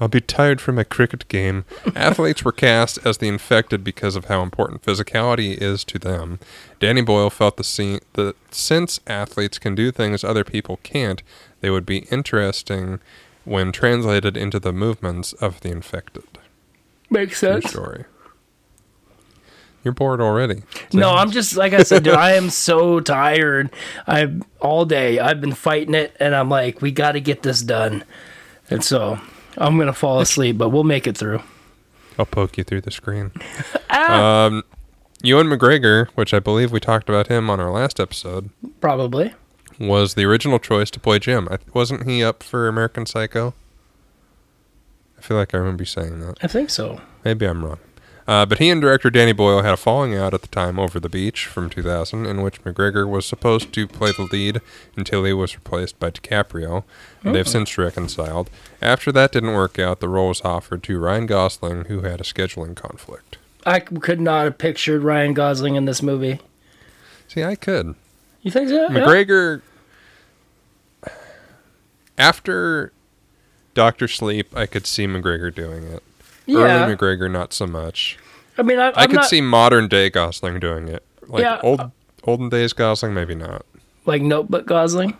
[0.00, 1.64] I'll be tired from my cricket game.
[1.96, 6.38] Athletes were cast as the infected because of how important physicality is to them.
[6.78, 11.22] Danny Boyle felt the scene that since athletes can do things other people can't,
[11.60, 13.00] they would be interesting
[13.44, 16.24] when translated into the movements of the infected.
[17.10, 17.70] Makes True sense.
[17.70, 18.04] story.
[19.84, 20.62] You're bored already.
[20.92, 22.14] No, I'm just like I said, dude.
[22.14, 23.70] I am so tired.
[24.06, 27.62] I all day I've been fighting it, and I'm like, we got to get this
[27.62, 28.04] done.
[28.68, 29.18] And so
[29.56, 31.40] I'm gonna fall asleep, but we'll make it through.
[32.18, 33.30] I'll poke you through the screen.
[33.90, 34.62] Ah, Um,
[35.22, 39.34] Ewan McGregor, which I believe we talked about him on our last episode, probably.
[39.78, 41.48] Was the original choice to play Jim.
[41.50, 43.54] I, wasn't he up for American Psycho?
[45.18, 46.38] I feel like I remember you saying that.
[46.42, 47.00] I think so.
[47.24, 47.78] Maybe I'm wrong.
[48.28, 51.00] Uh, but he and director Danny Boyle had a falling out at the time over
[51.00, 54.60] the beach from 2000, in which McGregor was supposed to play the lead
[54.96, 56.84] until he was replaced by DiCaprio.
[57.24, 58.50] And They've since reconciled.
[58.82, 62.24] After that didn't work out, the role was offered to Ryan Gosling, who had a
[62.24, 63.38] scheduling conflict.
[63.64, 66.38] I could not have pictured Ryan Gosling in this movie.
[67.28, 67.94] See, I could.
[68.42, 68.82] You think so?
[68.82, 68.88] Yeah.
[68.88, 69.62] McGregor,
[72.16, 72.92] after
[73.74, 76.02] Doctor Sleep, I could see McGregor doing it.
[76.46, 76.84] Yeah.
[76.84, 78.18] Early McGregor, not so much.
[78.56, 81.04] I mean, I, I could not, see modern day Gosling doing it.
[81.26, 81.60] Like Yeah.
[81.62, 81.88] old uh,
[82.24, 83.64] olden days Gosling, maybe not.
[84.06, 85.16] like Notebook Gosling.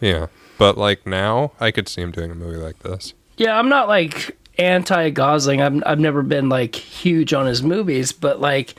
[0.00, 0.28] Yeah,
[0.58, 3.12] but like now, I could see him doing a movie like this.
[3.36, 5.60] Yeah, I'm not like anti Gosling.
[5.60, 8.74] I've I've never been like huge on his movies, but like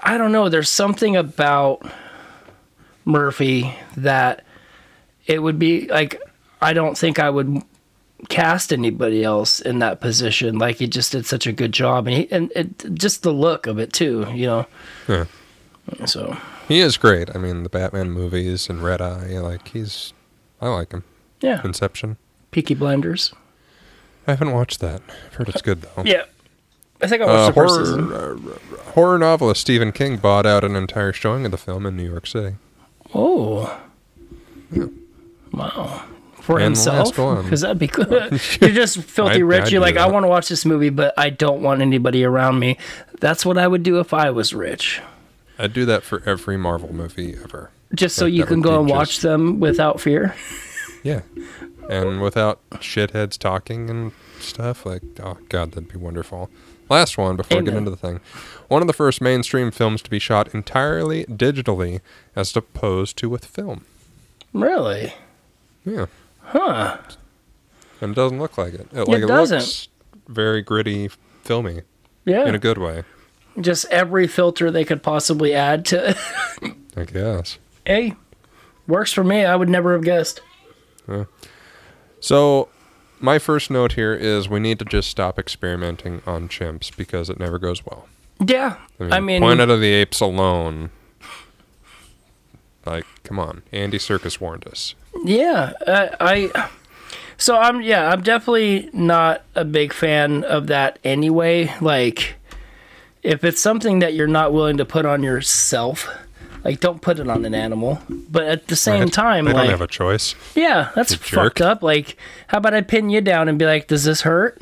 [0.00, 0.48] I don't know.
[0.50, 1.82] There's something about
[3.04, 4.44] Murphy that
[5.26, 6.20] it would be like
[6.62, 7.62] I don't think I would
[8.28, 10.58] cast anybody else in that position.
[10.58, 13.66] Like he just did such a good job, and he and it, just the look
[13.66, 14.26] of it too.
[14.32, 14.66] You know.
[15.08, 15.24] Yeah.
[16.06, 16.36] So
[16.68, 17.34] He is great.
[17.34, 20.14] I mean, the Batman movies and Red Eye, like he's,
[20.62, 21.04] I like him.
[21.42, 22.16] yeah, Inception,
[22.52, 23.34] Peaky Blinders.
[24.26, 25.02] I haven't watched that.
[25.26, 26.02] I've heard it's good though.
[26.04, 26.24] Yeah.
[27.02, 27.84] I think I Uh, watched the first horror,
[28.38, 28.48] season.
[28.80, 32.08] uh, horror novelist Stephen King bought out an entire showing of the film in New
[32.08, 32.54] York City.
[33.14, 33.80] Oh.
[35.52, 36.04] Wow.
[36.40, 37.14] For And himself?
[37.14, 38.32] Because that'd be good.
[38.60, 39.62] You're just filthy I'd- rich.
[39.64, 42.58] I'd You're like, I want to watch this movie, but I don't want anybody around
[42.58, 42.76] me.
[43.20, 45.00] That's what I would do if I was rich.
[45.58, 47.70] I'd do that for every Marvel movie ever.
[47.94, 50.34] Just so you that can go and watch just- them without fear.
[51.04, 51.20] Yeah.
[51.90, 56.48] And without shitheads talking and stuff, like, oh, God, that'd be wonderful.
[56.88, 58.20] Last one before we get into the thing.
[58.68, 62.00] One of the first mainstream films to be shot entirely digitally
[62.36, 63.84] as opposed to with film.
[64.52, 65.14] Really?
[65.84, 66.06] Yeah.
[66.42, 66.98] Huh.
[68.00, 68.88] And it doesn't look like it.
[68.92, 69.58] It, like, it doesn't.
[69.58, 69.88] looks
[70.28, 71.08] very gritty,
[71.42, 71.82] filmy
[72.24, 72.46] Yeah.
[72.46, 73.04] in a good way,
[73.60, 76.16] just every filter they could possibly add to.
[76.96, 77.58] I guess.
[77.86, 78.14] hey,
[78.86, 79.44] works for me.
[79.44, 80.40] I would never have guessed.
[81.08, 81.24] Yeah.
[82.20, 82.68] So,
[83.24, 87.40] my first note here is we need to just stop experimenting on chimps because it
[87.40, 88.06] never goes well.
[88.38, 88.76] Yeah.
[89.00, 90.90] I mean, Planet of the Apes alone.
[92.84, 94.94] Like, come on, Andy Serkis warned us.
[95.24, 96.70] Yeah, I, I.
[97.38, 101.74] So I'm yeah, I'm definitely not a big fan of that anyway.
[101.80, 102.34] Like,
[103.22, 106.10] if it's something that you're not willing to put on yourself,
[106.64, 108.00] like don't put it on an animal.
[108.08, 109.12] But at the same Right?
[109.12, 110.34] time, they like don't have a choice.
[110.54, 111.82] yeah, that's fucked up.
[111.82, 112.16] Like,
[112.48, 114.60] how about I pin you down and be like, "Does this hurt?"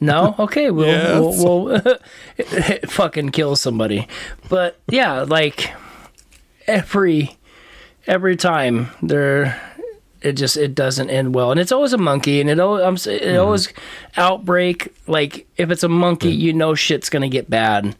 [0.00, 1.98] No, okay, we'll we'll, we'll
[2.88, 4.06] fucking kill somebody.
[4.48, 5.72] But yeah, like
[6.66, 7.36] every
[8.06, 9.60] every time there,
[10.22, 12.94] it just it doesn't end well, and it's always a monkey, and it always I'm,
[13.12, 13.40] it Mm-hmm.
[13.40, 13.68] always
[14.16, 14.92] outbreak.
[15.06, 16.38] Like if it's a monkey, Mm.
[16.40, 17.94] you know shit's gonna get bad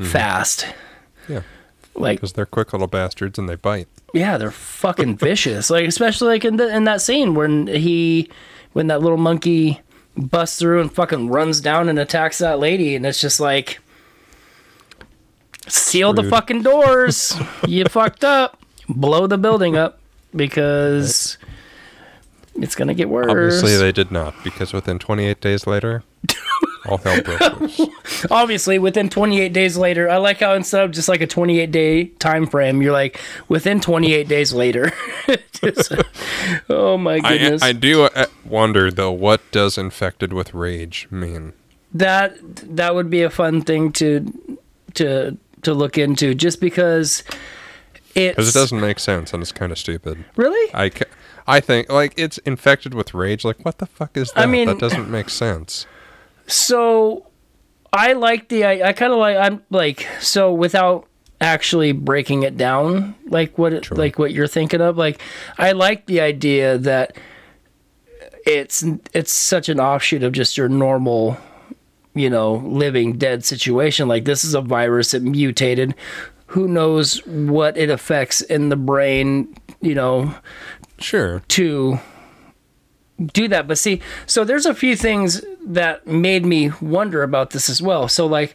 [0.00, 0.64] fast.
[0.64, 1.32] Mm-hmm.
[1.34, 1.42] Yeah,
[1.94, 3.88] Like because they're quick little bastards and they bite.
[4.14, 5.70] yeah, they're fucking vicious.
[5.70, 8.30] Like especially like in the in that scene when he
[8.72, 9.80] when that little monkey
[10.16, 13.78] busts through and fucking runs down and attacks that lady and it's just like
[15.68, 17.34] seal the fucking doors.
[17.66, 18.58] you fucked up.
[18.88, 20.00] Blow the building up
[20.34, 21.38] because
[22.56, 23.30] it's gonna get worse.
[23.30, 26.02] Obviously, they did not because within 28 days later,
[26.86, 27.80] all hell broke loose.
[28.30, 32.04] Obviously, within 28 days later, I like how instead of just like a 28 day
[32.04, 34.92] time frame, you're like within 28 days later.
[35.52, 35.92] Just-
[36.68, 37.62] oh my goodness.
[37.62, 41.52] I do uh, wonder though, what does infected with rage mean?
[41.94, 42.34] that
[42.76, 44.56] that would be a fun thing to
[44.94, 47.22] to to look into just because
[48.14, 50.24] it's Because it doesn't make sense and it's kind of stupid.
[50.36, 51.04] really I, ca-
[51.46, 53.44] I think like it's infected with rage.
[53.44, 54.40] Like what the fuck is that?
[54.42, 55.86] I mean- that doesn't make sense.
[56.46, 57.26] So
[57.92, 61.06] i like the i, I kind of like i'm like so without
[61.40, 65.20] actually breaking it down like what it, like what you're thinking of like
[65.58, 67.16] i like the idea that
[68.46, 71.36] it's it's such an offshoot of just your normal
[72.14, 75.94] you know living dead situation like this is a virus that mutated
[76.46, 80.34] who knows what it affects in the brain you know
[81.02, 81.42] Sure.
[81.48, 81.98] to
[83.20, 83.68] do that.
[83.68, 88.08] But see, so there's a few things that made me wonder about this as well.
[88.08, 88.54] So, like,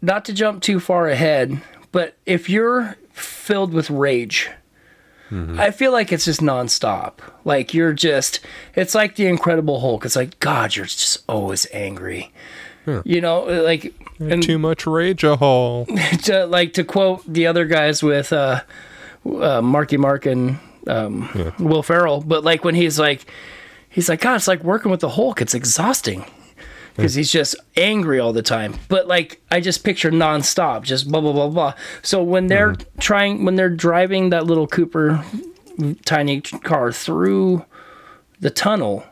[0.00, 4.50] not to jump too far ahead, but if you're filled with rage,
[5.58, 7.14] I feel like it's just nonstop.
[7.42, 8.40] Like, you're just,
[8.74, 10.04] it's like the Incredible Hulk.
[10.04, 12.30] It's like, God, you're just always angry.
[13.04, 15.86] You know, like, and Too much rage a hole.
[16.24, 18.60] to, like to quote the other guys with uh,
[19.24, 23.24] uh, Marky Mark and um, Will Ferrell, but like when he's like,
[23.92, 25.40] he's like, God, it's like working with the Hulk.
[25.40, 26.24] It's exhausting
[26.96, 28.74] because he's just angry all the time.
[28.88, 31.74] But like, I just picture nonstop, just blah blah blah blah.
[32.02, 32.98] So when they're mm-hmm.
[32.98, 35.24] trying, when they're driving that little Cooper
[36.04, 37.64] tiny car through
[38.40, 39.04] the tunnel.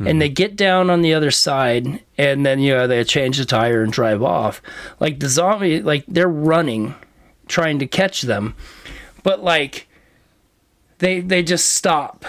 [0.00, 0.34] And they mm-hmm.
[0.34, 3.92] get down on the other side, and then you know they change the tire and
[3.92, 4.60] drive off.
[4.98, 6.96] Like the zombie, like they're running,
[7.46, 8.56] trying to catch them,
[9.22, 9.86] but like
[10.98, 12.26] they they just stop.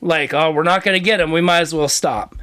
[0.00, 1.32] Like oh, we're not gonna get him.
[1.32, 2.34] We might as well stop.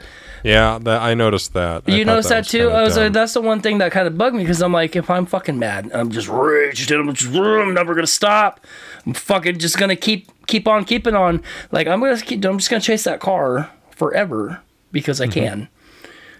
[0.44, 1.84] Yeah, that, I noticed that.
[1.88, 2.70] I you noticed that, was too?
[2.70, 4.96] I was like, that's the one thing that kind of bugged me because I'm like,
[4.96, 8.60] if I'm fucking mad, I'm just raged and I'm just, I'm never gonna stop.
[9.08, 11.42] I'm fucking just gonna keep keep on keeping on.
[11.72, 15.32] Like I'm gonna keep, I'm just gonna chase that car forever because Mm-hmm.
[15.32, 15.68] I can.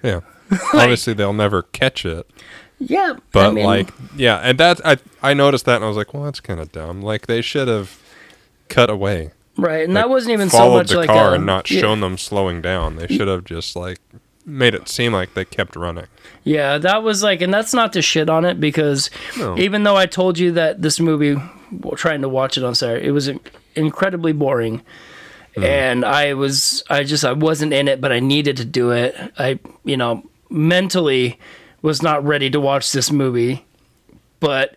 [0.04, 0.20] yeah.
[0.74, 2.30] Obviously, they'll never catch it.
[2.78, 5.98] Yeah, But I mean, like, yeah, and that I I noticed that and I was
[5.98, 7.02] like, well, that's kind of dumb.
[7.02, 8.00] Like they should have
[8.70, 9.32] cut away.
[9.58, 11.70] Right, and Like, that wasn't even so much the like car a, and um, not
[11.72, 12.96] yeah, shown them slowing down.
[12.98, 14.00] They should have just like
[14.46, 16.08] made it seem like they kept running.
[16.44, 19.58] Yeah, that was like, and that's not to shit on it because No.
[19.58, 21.36] even though I told you that this movie,
[21.96, 23.30] trying to watch it on Saturday, it was
[23.76, 24.82] incredibly boring.
[25.56, 25.64] Hmm.
[25.64, 29.16] and I was I just I wasn't in it, but I needed to do it.
[29.40, 31.40] I you know mentally
[31.82, 33.66] was not ready to watch this movie,
[34.42, 34.76] but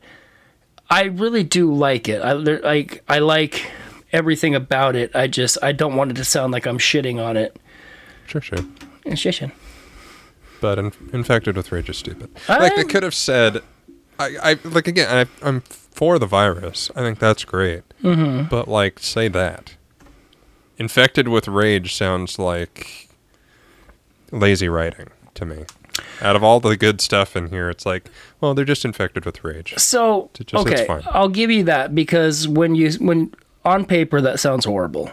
[0.88, 2.22] I really do like it.
[2.22, 3.68] I like I like
[4.12, 5.14] everything about it.
[5.14, 7.56] I just I don't want it to sound like I'm shitting on it.
[8.26, 8.58] Sure, sure.
[9.04, 9.52] And shishing.
[10.60, 12.30] But in, infected with rage is stupid.
[12.48, 13.62] like they could have said,
[14.18, 15.26] I, I like again.
[15.42, 16.90] I, I'm for the virus.
[16.96, 17.82] I think that's great.
[18.02, 18.48] Mm-hmm.
[18.48, 19.76] But like, say that.
[20.76, 23.08] Infected with rage sounds like
[24.30, 25.64] lazy writing to me.
[26.20, 28.08] Out of all the good stuff in here, it's like,
[28.40, 29.74] well, they're just infected with rage.
[29.78, 30.86] So just- it's okay.
[31.10, 33.32] I'll give you that because when you when
[33.68, 35.10] on paper that sounds horrible.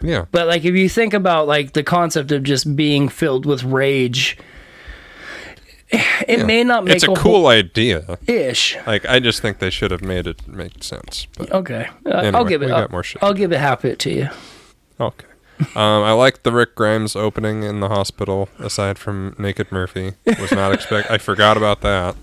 [0.00, 0.24] Yeah.
[0.32, 4.36] But like if you think about like the concept of just being filled with rage,
[5.90, 6.44] it Yeah.
[6.44, 8.18] may not make It's a cool idea.
[8.26, 8.76] ish.
[8.86, 11.26] Like, I just think they should have made it make sense.
[11.36, 12.70] But Okay, uh, I'll give it.
[12.70, 13.22] I'll, more shit.
[13.22, 14.28] I'll give it half it to you.
[14.98, 15.26] Okay.
[15.76, 18.48] Um, I like the Rick Grimes opening in the hospital.
[18.58, 21.10] Aside from Naked Murphy, was not expect.
[21.10, 22.16] I forgot about that.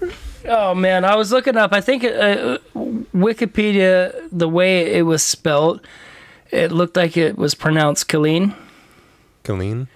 [0.46, 1.74] Oh man, I was looking up.
[1.74, 5.86] I think uh, Wikipedia, the way it was spelt,
[6.52, 8.54] it looked like it was pronounced Colleen.
[9.44, 9.88] Colleen.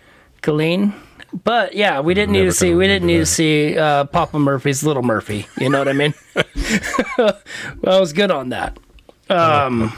[0.42, 0.94] Colleen.
[1.44, 2.76] But yeah, we didn't need to see.
[2.76, 5.48] We didn't need remember to see uh, Papa Murphy's Little Murphy.
[5.60, 6.14] You know what I mean?
[7.18, 7.40] well,
[7.88, 8.78] I was good on that.
[9.30, 9.94] Um,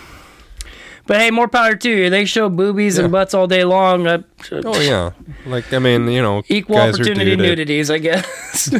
[1.07, 2.09] but hey, more power to you.
[2.09, 4.07] They show boobies and butts all day long.
[4.07, 5.11] Uh, Oh yeah.
[5.45, 8.73] Like I mean, you know, equal opportunity nudities, I guess.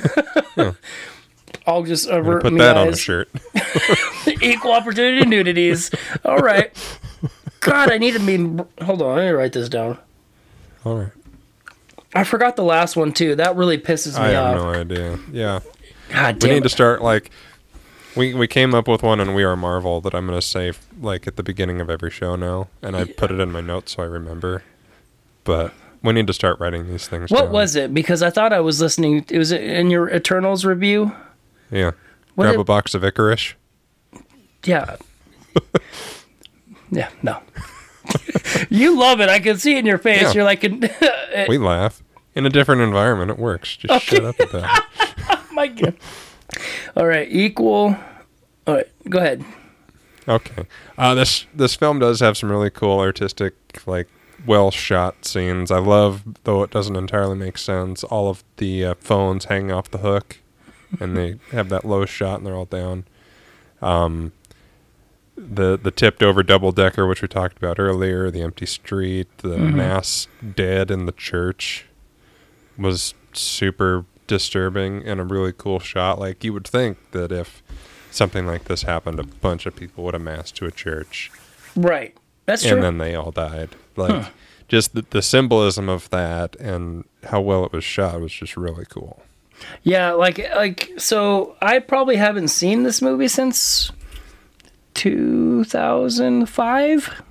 [1.65, 3.29] I'll just uh, avert Put me that on a shirt.
[4.41, 5.93] Equal opportunity nudities.
[6.23, 6.71] All right.
[7.59, 8.65] God, I need to mean.
[8.81, 9.97] Hold on, let me write this down.
[10.83, 11.11] All right.
[12.13, 13.35] I forgot the last one too.
[13.35, 14.55] That really pisses me off.
[14.55, 15.19] I have no idea.
[15.31, 15.59] Yeah.
[16.09, 16.49] God damn.
[16.49, 17.31] We need to start like.
[18.15, 20.71] We, we came up with one and We Are Marvel that I'm going to say
[21.01, 23.95] like at the beginning of every show now, and I put it in my notes
[23.95, 24.63] so I remember.
[25.43, 27.31] But we need to start writing these things.
[27.31, 27.51] What down.
[27.51, 27.93] was it?
[27.93, 29.25] Because I thought I was listening.
[29.29, 31.13] It was in your Eternals review.
[31.71, 31.91] Yeah.
[32.35, 33.53] What Grab it- a box of Icarish.
[34.63, 34.97] Yeah.
[36.91, 37.09] yeah.
[37.21, 37.39] No.
[38.69, 39.29] you love it.
[39.29, 40.21] I can see it in your face.
[40.21, 40.31] Yeah.
[40.33, 40.63] You're like,
[41.47, 42.03] We laugh.
[42.33, 43.77] In a different environment, it works.
[43.77, 45.39] Just shut up about it.
[45.53, 45.95] my God.
[46.97, 47.27] All right.
[47.31, 47.95] Equal.
[48.67, 48.87] All right.
[49.09, 49.45] Go ahead.
[50.27, 50.65] Okay.
[50.97, 53.53] Uh, this this film does have some really cool artistic,
[53.85, 54.07] like
[54.45, 55.71] well shot scenes.
[55.71, 58.03] I love, though it doesn't entirely make sense.
[58.03, 60.39] All of the uh, phones hanging off the hook,
[60.99, 63.05] and they have that low shot, and they're all down.
[63.81, 64.31] Um,
[65.37, 69.57] the the tipped over double decker, which we talked about earlier, the empty street, the
[69.57, 71.85] mass dead in the church,
[72.77, 76.19] was super disturbing and a really cool shot.
[76.19, 77.61] Like you would think that if
[78.11, 81.31] something like this happened, a bunch of people would amass to a church,
[81.75, 82.15] Right.
[82.45, 82.73] That's true.
[82.75, 83.69] and then they all died.
[83.97, 84.27] Like
[84.69, 88.85] just the, the symbolism of that and how well it was shot was just really
[88.89, 89.21] cool.
[89.83, 93.91] Yeah, like like so I probably haven't seen this movie since
[94.95, 97.23] 2005.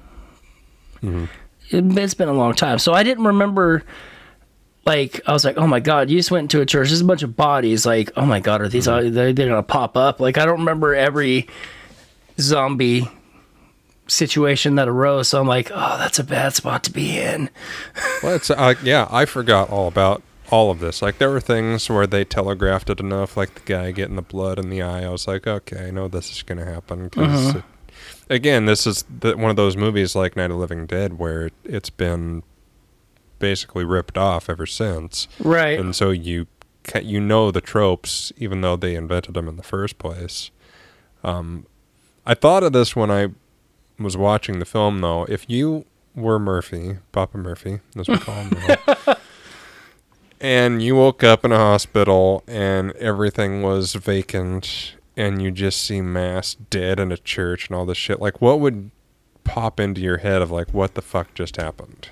[1.02, 1.24] Mm-hmm.
[1.70, 2.78] It, it's been a long time.
[2.78, 3.82] So I didn't remember
[4.87, 6.88] like I was like, "Oh my god, you just went into a church.
[6.88, 7.87] There's a bunch of bodies.
[7.87, 9.06] Like, oh my god, are these Mm-hmm.
[9.06, 11.48] are they they're going to pop up?" Like I don't remember every
[12.38, 13.08] zombie
[14.06, 15.28] situation that arose.
[15.28, 17.50] So I'm like, "Oh, that's a bad spot to be in."
[18.22, 21.00] Well, it's uh, yeah, I forgot all about all of this.
[21.02, 24.59] Like there were things where they telegraphed it enough, like the guy getting the blood
[24.59, 25.04] in the eye.
[25.04, 27.57] I was like, okay, I know this is going to happen because
[28.28, 31.50] again, this is the, one of those movies like Night of the Living Dead where
[31.64, 32.42] it's been
[33.38, 35.78] basically ripped off ever since, Right.
[35.78, 36.46] and so you
[37.02, 40.51] you know the tropes even though they invented them in the first place.
[41.22, 41.66] Um,
[42.26, 43.28] I thought of this when I
[43.99, 45.24] was watching the film though.
[45.24, 48.76] If you were Murphy, Papa Murphy, as we call him now,
[50.45, 56.03] and you woke up in a hospital and everything was vacant and you just see
[56.03, 58.90] mass dead in a church and all this shit, like what would
[59.45, 62.11] pop into your head of like what the fuck just happened?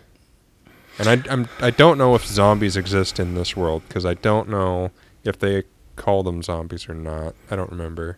[0.99, 4.49] And I I'm I don't know if zombies exist in this world because I don't
[4.49, 4.93] know
[5.25, 5.65] if they
[5.97, 7.35] call them zombies or not.
[7.51, 8.17] I don't remember.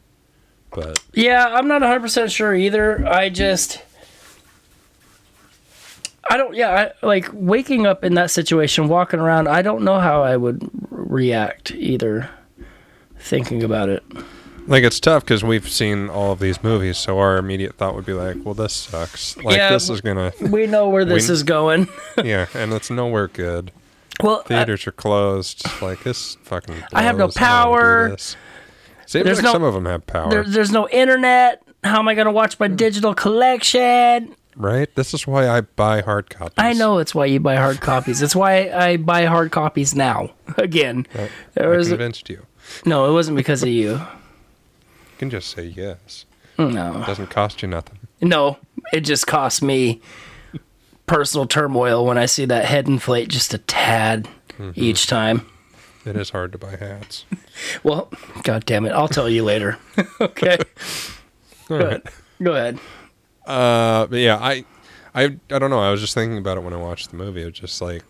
[0.71, 3.05] But Yeah, I'm not 100% sure either.
[3.05, 3.83] I just.
[6.31, 10.01] I don't, yeah, I, like waking up in that situation, walking around, I don't know
[10.01, 12.31] how I would react either,
[13.19, 14.03] thinking about it.
[14.67, 18.07] like it's tough because we've seen all of these movies, so our immediate thought would
[18.07, 19.37] be like, "Well, this sucks.
[19.37, 21.89] Like Yeah, this is gonna, We know where this We- is going.
[22.25, 23.71] yeah, and it's nowhere good.
[24.23, 25.65] Well, I- Theaters are closed.
[25.83, 26.77] Like this fucking.
[26.93, 27.37] I have no blows.
[27.37, 28.17] I wanna do power.
[29.07, 30.31] Seems There's like no- some of them have power.
[30.31, 31.63] there, there's no internet.
[31.83, 32.77] How am I going to watch my hmm.
[32.77, 34.35] digital collection?
[34.57, 34.93] Right?
[34.95, 36.55] This is why I buy hard copies.
[36.59, 38.23] I know it's why you buy hard copies.
[38.23, 40.31] It's why I buy hard copies now.
[40.57, 42.47] Again, I, I was convinced you.
[42.85, 43.93] no, it wasn't because of you.
[43.93, 46.25] You can just say yes.
[46.59, 47.99] No, It doesn't cost you nothing.
[48.21, 48.59] no,
[48.93, 50.01] it just costs me
[51.07, 54.71] personal turmoil when I see that head inflate just a tad mm-hmm.
[54.75, 55.47] each time.
[56.07, 57.25] It is hard to buy hats.
[57.85, 58.11] Well,
[58.43, 59.79] god damn it, I'll tell you later.
[60.21, 61.87] okay, All go right.
[61.87, 62.03] ahead.
[62.43, 62.79] Go ahead.
[63.47, 64.65] Uh, but yeah, I,
[65.15, 65.81] I, I don't know.
[65.81, 67.43] I was just thinking about it when I watched the movie.
[67.43, 68.03] It's just like,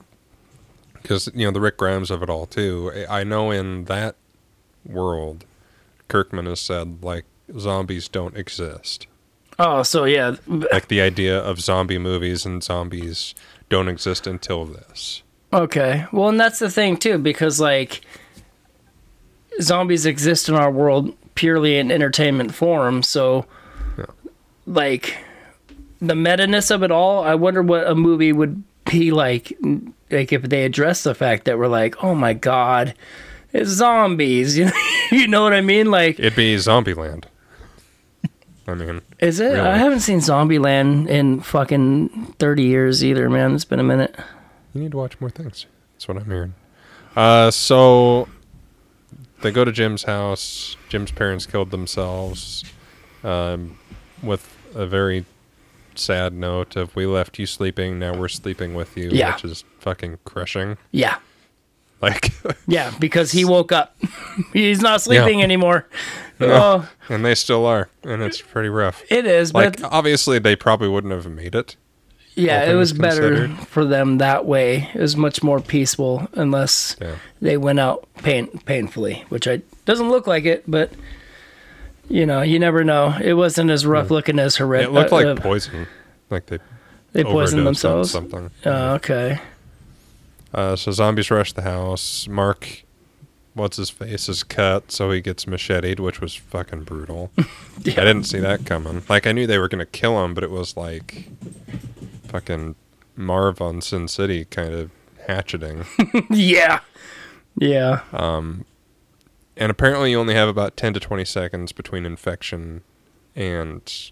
[1.02, 2.90] because you know the Rick Grimes of it all too.
[3.08, 4.16] I I know in that
[4.86, 5.44] world,
[6.08, 7.24] Kirkman has said like
[7.58, 9.06] zombies don't exist.
[9.58, 13.34] Oh, so yeah, Like the idea of zombie movies and zombies
[13.68, 15.22] don't exist until this.
[15.52, 16.06] Okay.
[16.10, 18.00] Well, and that's the thing too, because like
[19.60, 23.02] zombies exist in our world purely in entertainment form.
[23.02, 23.46] So,
[23.98, 24.06] Yeah.
[24.66, 25.16] like
[26.08, 29.56] the meta-ness of it all, I wonder what a movie would be like,
[30.10, 32.94] like if they address the fact that we're like, oh my god,
[33.52, 34.58] it's zombies.
[34.64, 34.72] You know,
[35.12, 35.90] you know what I mean?
[35.90, 37.24] Like, It'd be Zombieland.
[38.66, 39.44] I mean, is it?
[39.48, 39.60] Really?
[39.60, 43.54] I haven't seen Zombieland in fucking thirty years either, man.
[43.54, 44.16] It's been a minute.
[44.72, 45.66] you need to watch more things.
[45.92, 46.54] That's what I'm hearing.
[47.14, 48.26] Uh, so
[49.42, 50.76] they go to Jim's house.
[50.88, 52.64] Jim's parents killed themselves.
[53.22, 53.78] Um,
[54.22, 55.26] with a very
[55.98, 59.34] sad note of "We left you sleeping, now we're sleeping with you," Yeah.
[59.34, 60.76] which is fucking crushing.
[60.90, 61.16] Yeah.
[62.02, 62.32] Like,
[62.66, 63.96] Yeah, because he woke up.
[64.52, 65.86] He's not sleeping anymore.
[66.40, 69.02] Oh, and they still are, and it's pretty rough.
[69.10, 71.76] it is, but obviously, they probably wouldn't have made it.
[72.34, 74.90] yeah, it was better for them that way.
[74.94, 77.14] It was much more peaceful, unless Yeah.
[77.40, 80.90] they went out pain painfully, which I doesn't look like it, but
[82.14, 83.18] you know, you never know.
[83.20, 84.84] It wasn't as rough looking as Hered.
[84.84, 85.88] It looked uh, like uh, poison.
[86.30, 86.60] Like they
[87.12, 88.12] they poisoned themselves.
[88.12, 88.52] Something.
[88.64, 89.40] Oh, okay.
[90.52, 92.28] Uh, so zombies rush the house.
[92.28, 92.84] Mark,
[93.54, 97.32] what's his face, is cut, so he gets macheted, which was fucking brutal.
[97.82, 98.00] Yeah.
[98.00, 99.02] I didn't see that coming.
[99.10, 101.28] Like I knew they were gonna kill him, but it was like
[102.28, 102.76] fucking
[103.16, 104.90] Marv on Sin City kind of
[105.26, 105.84] hatcheting.
[106.30, 106.80] yeah.
[107.58, 108.00] Yeah.
[109.56, 112.82] And apparently, you only have about ten to twenty seconds between infection
[113.36, 114.10] and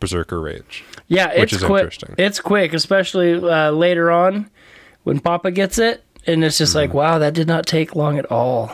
[0.00, 0.84] berserker rage.
[1.08, 1.80] Yeah, Which is quick.
[1.84, 2.14] interesting.
[2.18, 4.50] It's quick, especially uh, later on
[5.04, 6.78] when Papa gets it, and it's just Mm-hmm.
[6.78, 8.70] like, wow, that did not take long at all.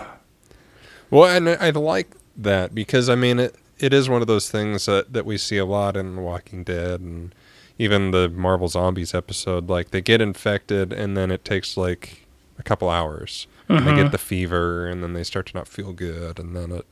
[1.11, 3.57] Well, and I, I like that because I mean it.
[3.79, 6.65] It is one of those things that, that we see a lot in The Walking
[6.65, 7.33] Dead and
[7.79, 9.69] even the Marvel Zombies episode.
[9.69, 12.27] Like they get infected and then it takes like
[12.59, 13.47] a couple hours.
[13.69, 14.13] And they get mm-hmm.
[14.13, 16.87] the fever and then they start to not feel good and then it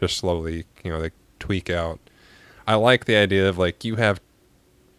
[0.00, 2.00] just slowly, you know, they tweak out.
[2.66, 4.20] I like the idea of like you have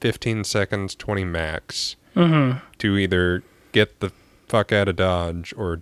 [0.01, 2.59] 15 seconds, 20 max mm-hmm.
[2.77, 4.11] to either get the
[4.47, 5.81] fuck out of Dodge or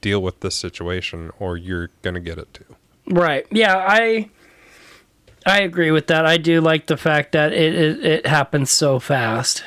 [0.00, 2.76] deal with this situation or you're going to get it too.
[3.08, 3.46] Right.
[3.50, 4.30] Yeah, I
[5.44, 6.26] I agree with that.
[6.26, 9.64] I do like the fact that it it, it happens so fast.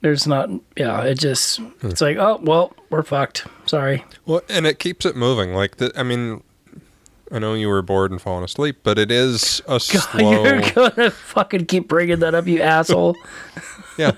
[0.00, 3.46] There's not yeah, it just it's like, oh well, we're fucked.
[3.66, 4.04] Sorry.
[4.26, 5.54] Well, and it keeps it moving.
[5.54, 6.42] Like the, I mean,
[7.32, 10.44] I know you were bored and falling asleep, but it is a slow.
[10.44, 13.16] You're gonna fucking keep bringing that up, you asshole.
[13.98, 14.12] yeah,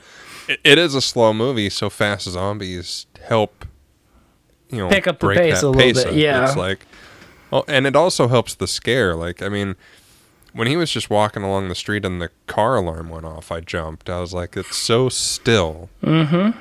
[0.49, 1.71] it, it is a slow movie.
[1.71, 3.65] So fast zombies help.
[4.69, 6.15] You know, Pick up the pace a little pace bit, up.
[6.15, 6.47] yeah.
[6.47, 6.87] it's like,
[7.53, 9.17] oh, and it also helps the scare.
[9.17, 9.75] Like, I mean,
[10.53, 13.61] when he was just walking along the street and the car alarm went off, I
[13.61, 14.11] jumped.
[14.11, 15.91] I was like, it's so still.
[16.03, 16.59] Mm-hmm.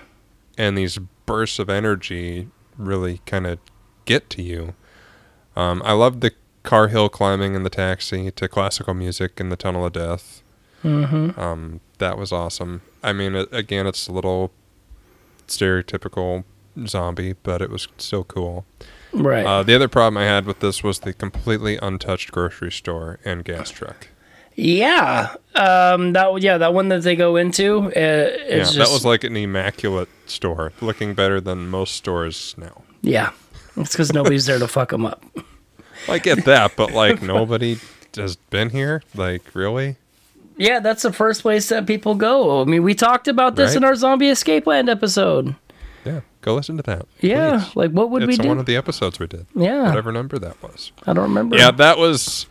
[0.58, 3.60] And these bursts of energy really kind of
[4.06, 4.74] get to you.
[5.56, 6.32] Um, I loved the
[6.64, 10.42] car hill climbing in the taxi to classical music in the Tunnel of Death.
[10.84, 11.40] Mm-hmm.
[11.40, 12.82] Um, that was awesome.
[13.04, 14.52] I mean, it, again, it's a little
[15.48, 16.44] stereotypical
[16.88, 18.66] zombie, but it was still cool.
[19.14, 19.46] Right.
[19.46, 23.44] Uh, the other problem I had with this was the completely untouched grocery store and
[23.44, 24.08] gas truck.
[24.56, 25.36] yeah.
[25.56, 28.28] Um that yeah, that one that they go into, uh, Yeah,
[28.62, 32.84] it's that was like an immaculate store, looking better than most stores now.
[33.02, 33.32] yeah.
[33.78, 35.24] It's cuz nobody's there to fuck them up.
[36.08, 37.78] I get that, but like nobody
[38.16, 39.02] has been here.
[39.16, 39.96] Like really?
[40.58, 42.62] Yeah, that's the first place that people go.
[42.62, 43.78] I mean, we talked about this Right.
[43.78, 45.56] in our Zombie Escape Land episode.
[46.04, 47.06] Yeah, go listen to that.
[47.22, 47.76] Yeah, please.
[47.76, 48.48] like what would we it's do?
[48.48, 49.46] one of the episodes we did.
[49.56, 50.92] yeah, Whatever number that was.
[51.06, 51.58] I don't remember.
[51.58, 52.46] Yeah, that was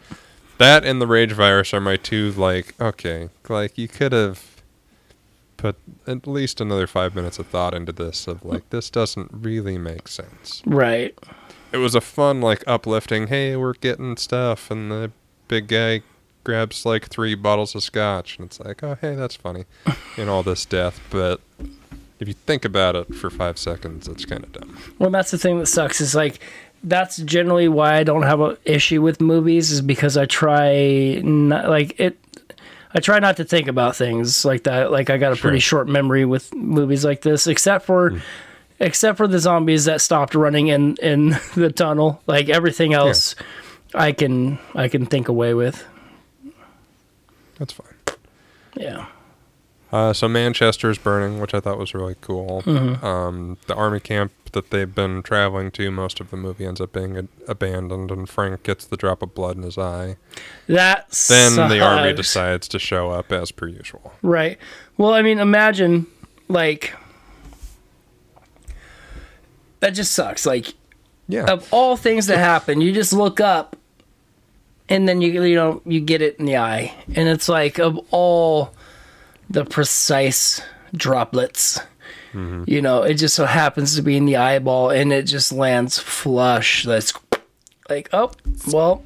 [0.58, 4.62] that and the rage virus are my two like okay, like you could have
[5.56, 5.76] put
[6.06, 10.06] at least another 5 minutes of thought into this of like this doesn't really make
[10.08, 10.62] sense.
[10.66, 11.18] right.
[11.72, 15.10] It was a fun like uplifting, hey, we're getting stuff and the
[15.48, 16.02] big guy
[16.44, 19.64] grabs like three bottles of scotch, and it's like, oh hey, that's funny,
[20.16, 20.98] in all this death.
[21.10, 21.40] But
[22.20, 24.78] if you think about it for five seconds, it's kind of dumb.
[24.98, 26.00] Well, that's the thing that sucks.
[26.00, 26.40] Is like
[26.82, 29.70] that's generally why I don't have an issue with movies.
[29.70, 32.18] Is because I try not like it.
[32.94, 34.90] I try not to think about things like that.
[34.90, 38.10] Like I got a pretty short memory with movies like this, except for.
[38.10, 38.18] Hmm.
[38.80, 43.34] Except for the zombies that stopped running in, in the tunnel, like everything else,
[43.92, 45.84] I can I can think away with.
[47.58, 48.16] That's fine.
[48.76, 49.06] Yeah.
[49.90, 50.28] Uh, so
[50.90, 52.62] is burning, which I thought was really cool.
[52.66, 56.92] Um, the army camp that they've been traveling to, most of the movie ends up
[56.92, 60.16] being a- abandoned, and Frank gets the drop of blood in his eye.
[60.66, 64.12] That Then the army decides to show up as per usual.
[64.22, 64.58] Right.
[64.96, 66.06] Well, I mean, imagine
[66.48, 66.94] like
[69.80, 70.44] that just sucks.
[70.46, 70.74] Like
[71.28, 73.76] Yeah, of all things that happen, you just look up
[74.88, 77.98] and then you you know you get it in the eye, and it's like of
[78.10, 78.72] all
[79.50, 80.60] the precise
[80.94, 81.78] droplets.
[82.32, 82.64] Mm-hmm.
[82.66, 85.98] You know, it just so happens to be in the eyeball, and it just lands
[85.98, 86.84] flush.
[86.84, 87.12] That's
[87.88, 88.32] like, oh,
[88.70, 89.02] well,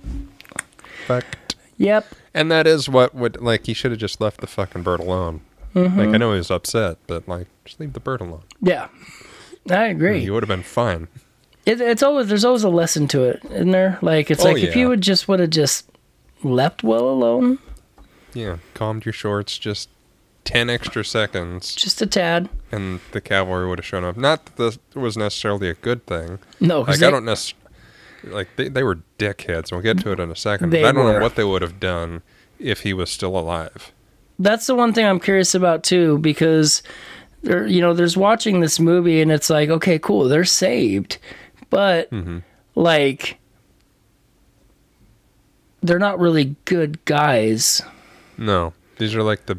[1.07, 1.55] fact.
[1.77, 5.01] yep, And that is what would like he should have just left the fucking bird
[5.01, 5.41] alone.
[5.75, 5.99] Mm-hmm.
[5.99, 8.43] Like I know he was upset, but like just leave the bird alone.
[8.61, 8.89] yeah,
[9.71, 10.21] I agree.
[10.21, 11.07] He would have been fine.
[11.65, 13.99] it, it's always there's always a lesson to it, isn't there?
[14.03, 15.89] Like it's Oh, like if you would just would have just
[16.43, 17.59] left well alone,
[18.35, 19.89] Yeah, calmed your shorts just
[20.45, 22.49] ten extra seconds, just a tad.
[22.71, 24.17] and the cavalry would have shown up.
[24.17, 26.39] Not that this was necessarily a good thing.
[26.61, 27.59] No, Like they- I don't necessarily
[28.25, 29.73] like they, they were dickheads.
[29.73, 30.75] We'll get to it in a second.
[30.75, 31.15] I don't were.
[31.15, 32.23] know what they would have done
[32.59, 33.93] if he was still alive.
[34.39, 36.83] that's the one thing I'm curious about too, because
[37.43, 41.19] there, you know, there's watching this movie and it's like, okay, cool, they're saved,
[41.71, 42.39] but Mm-hmm.
[42.77, 43.39] like,
[45.83, 47.83] they're not really good guys.
[48.39, 49.59] No, these are like the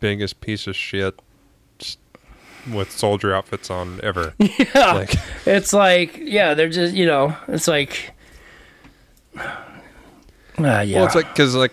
[0.00, 1.20] biggest piece of shit
[2.72, 4.34] with soldier outfits on ever.
[4.38, 5.14] Yeah, Like
[5.46, 8.12] it's like, yeah, they're just, you know, it's like,
[9.36, 9.64] ah,
[10.58, 11.72] yeah, Well, it's like because like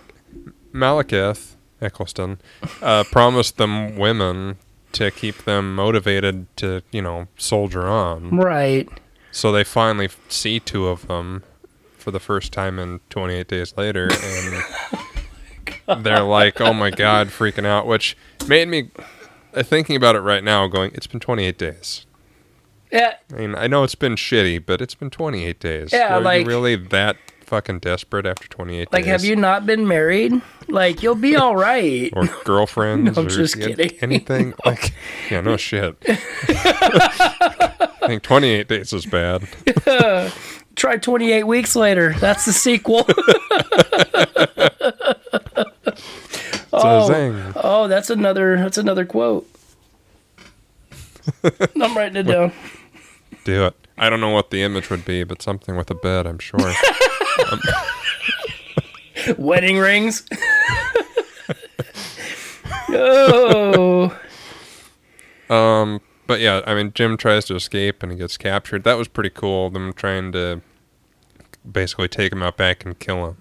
[0.74, 2.40] Malekith Eccleston
[2.82, 4.58] uh, promised them women
[4.94, 8.30] to keep them motivated to you know soldier on.
[8.38, 8.88] right.
[9.32, 11.44] So they finally see two of them
[11.98, 14.64] for the first time in 28 days later, and
[15.88, 18.18] they're like, "Oh my god!" freaking out, which
[18.48, 18.90] made me
[19.54, 20.68] uh, thinking about it right now.
[20.68, 22.06] Going, it's been 28 days.
[22.92, 25.92] Yeah, I mean, I know it's been shitty, but it's been 28 days.
[25.92, 29.12] Yeah, Are like- you really that fucking desperate after 28 like, days?
[29.12, 30.34] have you not been married?
[30.68, 32.10] Like, you'll be all right.
[32.14, 33.92] or girlfriends No, I'm or just kidding.
[34.02, 34.94] anything like
[35.30, 39.48] yeah no shit i think 28 days is bad
[40.76, 42.14] Try 28 weeks later.
[42.20, 43.04] That's the sequel.
[46.84, 47.54] Oh.
[47.56, 49.48] Oh, that's another that's another quote.
[51.82, 52.52] I'm writing it down.
[53.46, 56.28] do it i don't know what the image would be but something with a bed
[56.28, 56.60] i'm sure
[59.38, 60.24] Wedding rings.
[62.90, 64.16] oh,
[65.50, 69.08] um but yeah i mean jim tries to escape and he gets captured that was
[69.08, 70.62] pretty cool them trying to
[71.70, 73.38] basically take him out back and kill him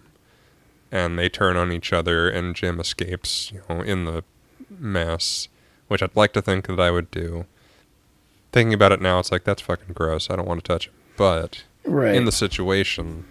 [0.94, 4.24] and they turn on each other and jim escapes you know in the
[4.70, 5.48] mess
[5.88, 7.44] which i'd like to think that i would do
[8.52, 10.94] thinking about it now it's like that's fucking gross i don't want to touch him
[11.16, 12.14] but right.
[12.14, 13.24] in the situation,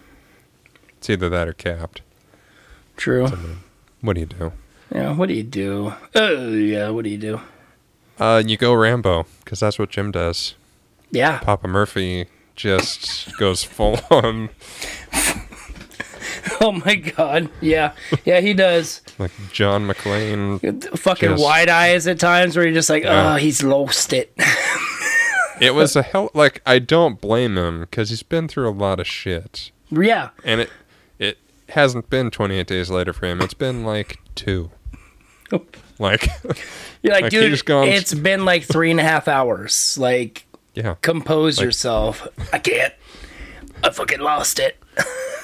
[0.98, 2.02] it's either that or capped.
[2.96, 3.28] True.
[4.02, 4.54] What do you do?
[4.94, 5.14] Yeah.
[5.14, 5.94] What do you do?
[6.16, 6.90] Oh, yeah.
[6.90, 7.42] What do you do?
[8.20, 10.56] Uh, you go Rambo because that's what Jim does.
[11.12, 11.40] Yeah.
[11.40, 14.50] Papa Murphy just goes full on
[16.62, 17.50] Oh my God.
[17.62, 17.94] Yeah.
[18.26, 18.40] Yeah.
[18.42, 19.02] He does.
[19.18, 20.98] like John McClane.
[20.98, 23.34] Fucking Just- wide eyes at times where you're just like, Yeah.
[23.34, 24.34] oh, he's lost it.
[25.62, 26.30] It was a hell.
[26.34, 30.30] Like I don't blame him because he's been through a lot of shit, yeah.
[30.44, 30.70] and it
[31.20, 31.38] it
[31.70, 33.40] hasn't been 28 days later for him.
[33.40, 34.72] It's been like two.
[36.00, 36.28] Like
[37.04, 39.96] You're like, Like, dude, gone- it's been like three and a half hours.
[39.98, 42.28] Like, yeah, compose yourself.
[42.52, 42.94] I can't.
[43.84, 44.76] I fucking lost it.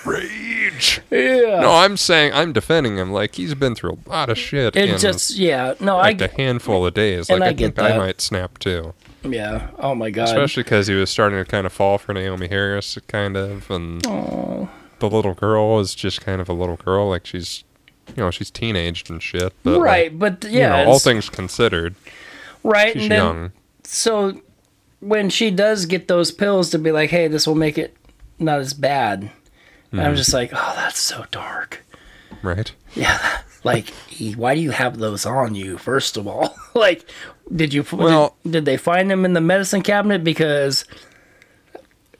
[0.05, 1.01] Rage.
[1.09, 1.59] Yeah.
[1.61, 3.11] No, I'm saying I'm defending him.
[3.11, 4.75] Like he's been through a lot of shit.
[4.75, 5.73] it in, just, yeah.
[5.79, 6.11] No, I.
[6.11, 7.29] like I, a handful of days.
[7.29, 8.93] Like I I, get think I might snap too.
[9.23, 9.69] yeah.
[9.77, 10.25] Oh my God.
[10.25, 14.01] Especially because he was starting to kind of fall for Naomie Harris, kind of, and
[14.01, 17.09] the little girl is just kind of a little girl.
[17.09, 17.63] Like she's,
[18.07, 19.53] you know, she's teenaged and shit.
[19.63, 20.19] But like, right.
[20.19, 20.83] But you yeah.
[20.83, 21.95] know, all things considered,
[22.63, 22.93] right.
[22.93, 23.51] she's and then, young.
[23.83, 24.41] so
[24.99, 27.95] when she does get those pills to be like, hey, this will make it
[28.37, 29.31] not as bad.
[29.91, 29.99] Mm-hmm.
[29.99, 31.83] I'm just like, oh, that's so dark.
[32.41, 32.71] right?
[32.95, 33.39] Yeah.
[33.65, 33.89] Like,
[34.37, 35.77] why do you have those on you?
[35.77, 37.03] First of all, like,
[37.53, 37.83] did you?
[37.91, 40.85] Well- did, did they find them in the medicine cabinet because?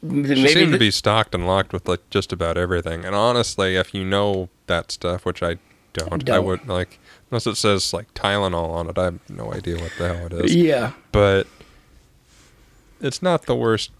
[0.02, 3.06] She Maybe seemed to be stocked and locked with like just about everything.
[3.06, 5.56] And honestly, if you know that stuff, which I
[5.94, 6.46] don't, I Don't.
[6.46, 7.00] would like
[7.32, 8.98] unless it says like Tylenol on it.
[8.98, 10.54] I have no idea what the hell it is.
[10.56, 10.92] Yeah.
[11.14, 11.48] But
[13.02, 13.92] it's not the worst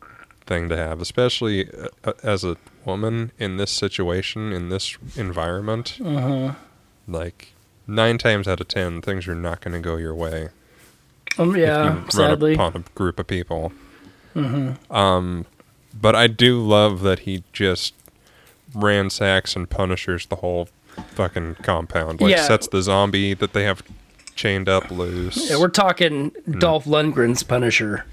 [0.50, 5.98] thing to have, especially uh, uh, as a woman in this situation in this environment.
[6.04, 6.56] Uh-huh.
[7.08, 7.54] Like
[7.88, 10.50] nine times out of ten, things are not going to go your way.
[11.38, 12.06] Um, yeah.
[12.10, 12.56] Sadly.
[12.56, 13.72] run upon a group of people.
[14.36, 14.94] Mm-hmm.
[14.94, 15.46] Um,
[15.94, 17.94] but I do love that he just
[18.74, 20.68] ransacks and punishers the whole
[21.12, 22.20] fucking compound.
[22.22, 22.48] Like Yeah.
[22.48, 23.84] sets the zombie that they have
[24.36, 25.50] chained up loose.
[25.50, 26.32] Yeah, we're talking.
[26.60, 28.06] Dolph Lundgren's Punisher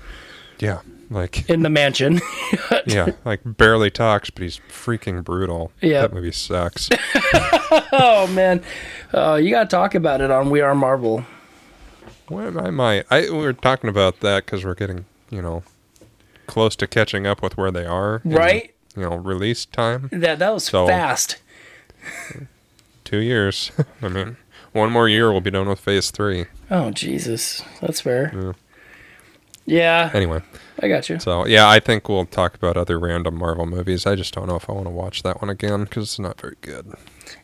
[0.58, 0.80] yeah,
[1.10, 2.20] like in the mansion.
[2.86, 5.72] yeah, like barely talks, but he's freaking brutal.
[5.80, 6.02] Yeah.
[6.02, 6.88] that movie sucks.
[7.92, 8.62] oh man,
[9.14, 11.24] uh, you gotta talk about it on We Are Marvel.
[12.28, 13.04] Well, I might.
[13.10, 15.62] I we were talking about that because we're getting you know
[16.46, 18.20] close to catching up with where they are.
[18.24, 18.72] in, Right?
[18.96, 20.08] You know, release time.
[20.12, 21.36] That that was So- fast.
[23.04, 23.70] Two years.
[24.02, 24.36] I mean,
[24.72, 26.46] one more year we'll be done with phase three.
[26.70, 28.32] Oh Jesus, that's fair.
[28.34, 28.52] Yeah.
[29.66, 30.42] Yeah, Anyway,
[30.80, 31.18] I got you.
[31.18, 34.06] so yeah, I think we'll talk about other random Marvel movies.
[34.06, 36.40] I just don't know if I want to watch that one again because it's not
[36.40, 36.94] very good.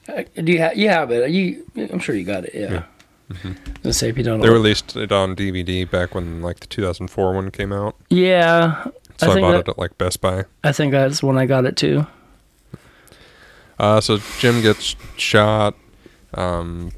[0.08, 1.30] Uh, Do you have you have it?
[1.30, 2.52] You, I'm sure you got it.
[2.54, 2.84] Yeah.
[3.82, 4.40] Let's say if you don't.
[4.40, 4.52] They know.
[4.52, 8.84] released it on DVD back when like the 2004 one came out, yeah,
[9.16, 10.44] so I I, bought that, it at like Best Buy.
[10.62, 12.06] I think that's when I got it too.
[13.78, 15.74] Uh, so Jim gets shot.
[16.34, 16.92] Um,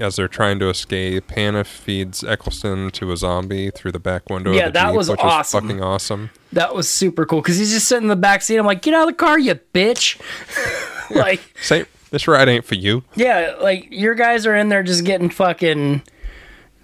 [0.00, 4.52] as they're trying to escape, Hannah feeds Eccleston to a zombie through the back window.
[4.52, 5.62] Yeah, of the that Jeep, was which awesome.
[5.68, 6.30] fucking awesome.
[6.52, 8.56] That was super cool because he's just sitting in the back seat.
[8.58, 10.20] I'm like, get out of the car, you bitch!
[11.14, 13.04] like, Say this ride ain't for you.
[13.14, 16.02] yeah, like your guys are in there just getting fucking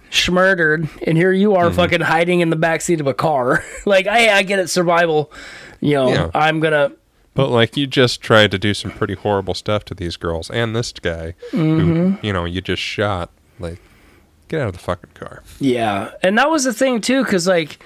[0.09, 1.57] schmurdered, and here you Mm-hmm.
[1.67, 3.63] are fucking hiding in the back seat of a car.
[3.85, 5.31] like, I I get it, survival.
[5.81, 6.31] You know, Yeah.
[6.33, 6.91] I'm gonna.
[7.37, 10.75] But like you just tried to do some pretty horrible stuff to these girls and
[10.75, 11.79] this guy, Mm-hmm.
[11.79, 13.29] who you know you just shot.
[13.59, 13.79] Like,
[14.49, 15.43] get out of the fucking car.
[15.59, 17.79] Yeah, and that was the thing too, because like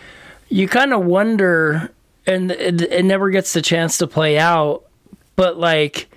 [0.49, 1.91] you kind of wonder,
[2.25, 4.83] and it, it never gets the chance to play out.
[5.35, 6.09] But like,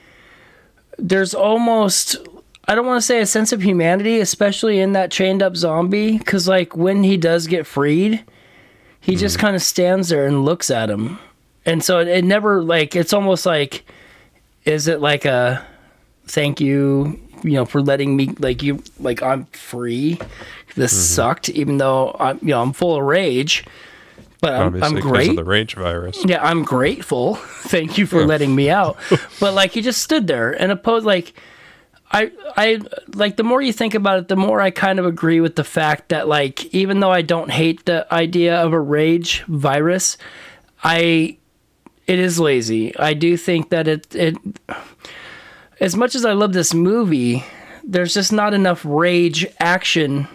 [0.98, 2.16] there's almost
[2.66, 6.18] I don't want to say a sense of humanity, especially in that chained up zombie,
[6.18, 8.24] because like when he does get freed,
[9.00, 11.18] he just kind of stands there and looks at him,
[11.66, 13.84] and so it, it never like it's almost like,
[14.64, 15.64] is it like a
[16.26, 20.18] thank you you know for letting me like you like i'm free.
[20.74, 21.14] This mm-hmm.
[21.14, 23.64] sucked even though i'm you know i'm full of rage
[24.40, 25.30] but i'm, Obviously, I'm because great.
[25.30, 26.24] of the rage virus.
[26.24, 27.34] yeah i'm grateful.
[27.64, 28.96] Thank you for letting me out.
[29.40, 31.34] But like he just stood there and opposed like
[32.10, 32.80] i i
[33.14, 35.64] like the more you think about it the more i kind of agree with the
[35.64, 40.18] fact that like even though i don't hate the idea of a rage virus
[40.82, 41.36] i
[42.06, 44.36] it is lazy i do think that it it
[45.80, 47.44] as much as I love this movie,
[47.82, 50.28] there's just not enough rage action.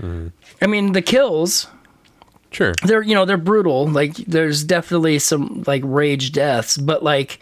[0.00, 0.28] Mm-hmm.
[0.62, 1.66] I mean, the kills,
[2.52, 2.72] Sure.
[2.84, 3.88] they're, you know, they're brutal.
[3.88, 7.40] Like, there's definitely some, like, rage deaths, but, like,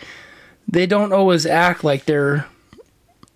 [0.67, 2.47] they don't always act like they're,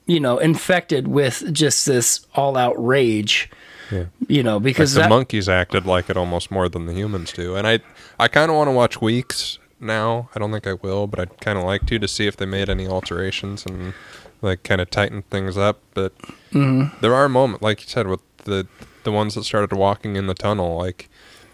[0.06, 3.50] you know, infected with just this all out rage,
[3.92, 4.04] Yeah.
[4.26, 7.30] you know, Like because the that, monkeys acted like it almost more than the humans
[7.32, 7.80] do, and I
[8.18, 10.28] I kind of want to watch Weeks now.
[10.34, 12.46] I don't think I will, but I'd kind of like to to see if they
[12.46, 13.94] made any alterations and
[14.42, 15.80] like kind of tighten things up.
[15.94, 16.12] But
[16.52, 17.00] Mm-hmm.
[17.02, 18.66] there are moments, like you said, with the
[19.04, 20.78] the ones that started walking in the tunnel.
[20.78, 21.08] Like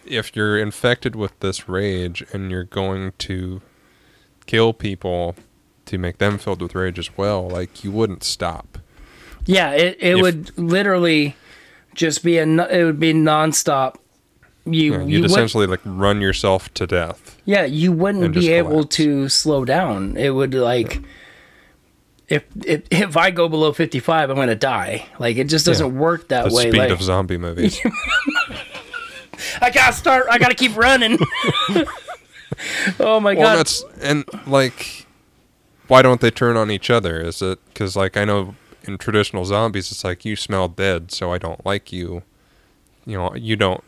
[0.06, 3.60] if you're infected with this rage and you're going to
[4.46, 5.34] kill people
[5.86, 8.78] to make them filled with rage as well, like you wouldn't stop.
[9.46, 11.36] yeah, it, it If- would literally
[11.94, 13.96] just be a, it would be nonstop.
[14.66, 17.36] You, Yeah, you you'd would, essentially like run yourself to death.
[17.44, 18.96] Yeah, you wouldn't be able collapse.
[18.96, 20.16] to slow down.
[20.16, 21.02] It would like
[22.28, 25.06] if if if I go below 55, I'm going to die.
[25.18, 26.62] Like it just doesn't work that The way.
[26.70, 27.78] speed Like of zombie movies.
[29.60, 31.18] I got to start I got to keep running.
[33.00, 33.56] oh my Well, god.
[33.58, 35.06] that's and like,
[35.88, 37.20] why don't they turn on each other?
[37.20, 38.54] Is it because like I know
[38.84, 42.22] in traditional zombies, it's like you smell dead, so I don't like you.
[43.06, 43.84] You know, you don't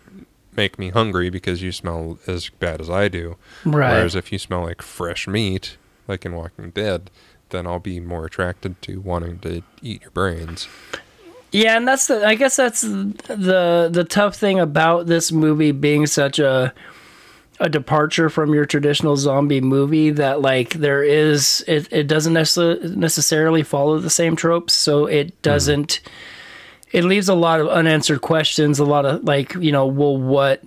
[0.57, 3.37] make me hungry because you smell as bad as I do.
[3.65, 3.93] Right.
[3.93, 5.77] Whereas if you smell like fresh meat,
[6.09, 7.11] like in Walking Dead,
[7.51, 10.69] then I'll be more attracted to wanting to eat your brains.
[11.53, 16.07] Yeah, and that's the I guess that's the the tough thing about this movie being
[16.07, 16.75] such a
[17.59, 22.95] a departure from your traditional zombie movie that like there is it, it doesn't necessarily
[22.97, 25.37] necessarily follow the same tropes so it hmm.
[25.43, 26.01] doesn't
[26.93, 30.63] it leaves a lot of unanswered questions a lot of like you know well what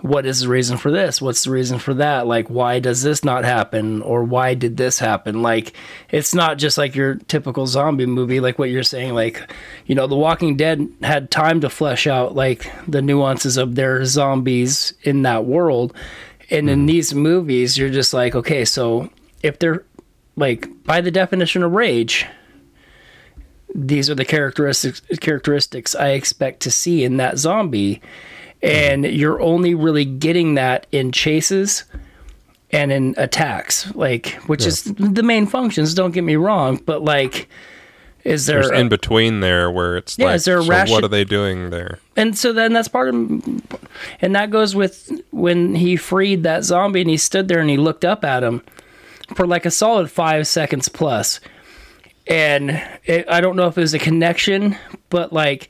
[0.00, 1.22] what is the reason for this?
[1.22, 2.26] What's the reason for that?
[2.26, 4.02] Like why does this not happen?
[4.02, 5.42] Or why did this happen?
[5.42, 5.72] Like
[6.10, 9.50] it's not just like your typical zombie movie like what you're saying like
[9.86, 14.04] you know the walking dead had time to flesh out like the nuances of their
[14.04, 15.94] zombies in that world.
[16.50, 16.86] And in mm-hmm.
[16.86, 19.10] these movies you're just like okay so
[19.42, 19.84] if they're
[20.36, 22.26] like by the definition of rage
[23.78, 28.00] these are the characteristics characteristics I expect to see in that zombie.
[28.62, 31.84] And you're only really getting that in chases
[32.72, 37.48] and in attacks like which is the main functions don't get me wrong but like
[38.24, 40.92] is there There's in between there where it's Yeah, like, is there a so ration-
[40.92, 42.00] what are they doing there?
[42.16, 47.02] and so then that's part of and that goes with when he freed that zombie
[47.02, 48.62] and he stood there and he looked up at him
[49.36, 51.38] for like a solid five seconds plus
[52.28, 52.70] and
[53.04, 54.76] it, i don't know if it was a connection
[55.10, 55.68] but like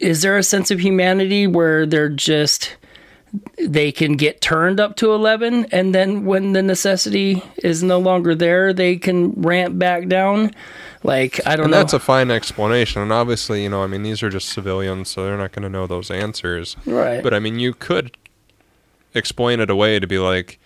[0.00, 2.76] is there a sense of humanity where they're just
[3.58, 8.34] they can get turned up to 11 and then when the necessity is no longer
[8.34, 10.50] there they can ramp back down
[11.02, 13.02] like i don't And know that's a fine explanation.
[13.02, 15.68] And obviously, you know, I mean, these are just civilians, so they're not going to
[15.68, 16.76] know those answers.
[16.86, 18.16] right But I mean, you could
[19.14, 20.58] explain it away to be like,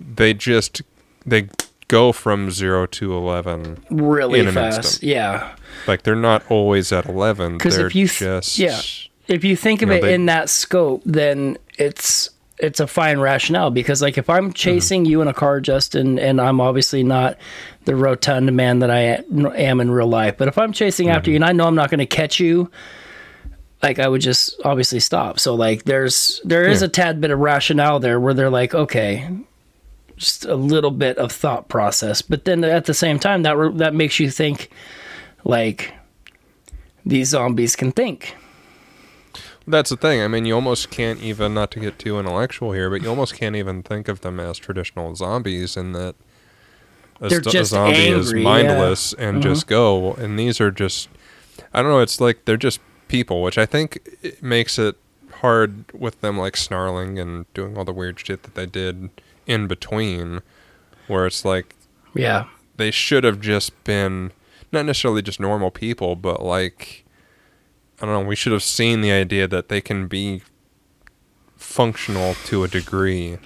[0.00, 0.80] they just
[1.26, 1.48] they
[1.88, 3.78] go from zero to eleven.
[3.90, 5.02] really fast instant.
[5.02, 5.54] yeah
[5.86, 7.58] Like they're not always at eleven.
[7.58, 8.80] 'Cause They're if you th- just yeah.
[9.28, 12.86] if you think of You know, it they- in that scope, then it's it's a
[12.86, 14.52] fine rationale because like if I'm mm-hmm.
[14.52, 17.36] chasing you in a car, Justin, and I'm obviously not
[17.84, 19.22] the rotund man that I
[19.60, 21.30] am in real life, but if I'm chasing after mm-hmm.
[21.32, 22.70] you and I know I'm not going to catch you,
[23.82, 25.40] like I would just obviously stop.
[25.40, 26.86] So like there's there is Yeah.
[26.86, 29.28] a tad bit of rationale there where they're like, okay,
[30.24, 33.94] just a little bit of thought process, but then at the same time that that
[33.94, 34.70] makes you think
[35.44, 35.92] like
[37.04, 38.34] these zombies can think.
[39.66, 40.20] That's the thing.
[40.20, 43.34] I mean, you almost can't even, not to get too intellectual here, but you almost
[43.34, 46.14] can't even think of them as traditional zombies in that
[47.20, 48.48] a, They're st- a just zombie is angry, yeah.
[48.48, 48.68] Mm-hmm.
[48.68, 50.14] mindless and just go.
[50.14, 51.08] And these are just,
[51.72, 54.96] I don't know, it's like they're just people, which I think it makes it
[55.40, 59.10] hard with them like snarling and doing all the weird shit that they did
[59.46, 60.40] in between,
[61.08, 61.74] where it's like
[62.14, 62.46] Yeah.
[62.76, 64.32] they should have just been
[64.72, 67.04] not necessarily just normal people, but like
[68.00, 70.42] I don't know, we should have seen the idea that they can be
[71.56, 73.38] functional to a degree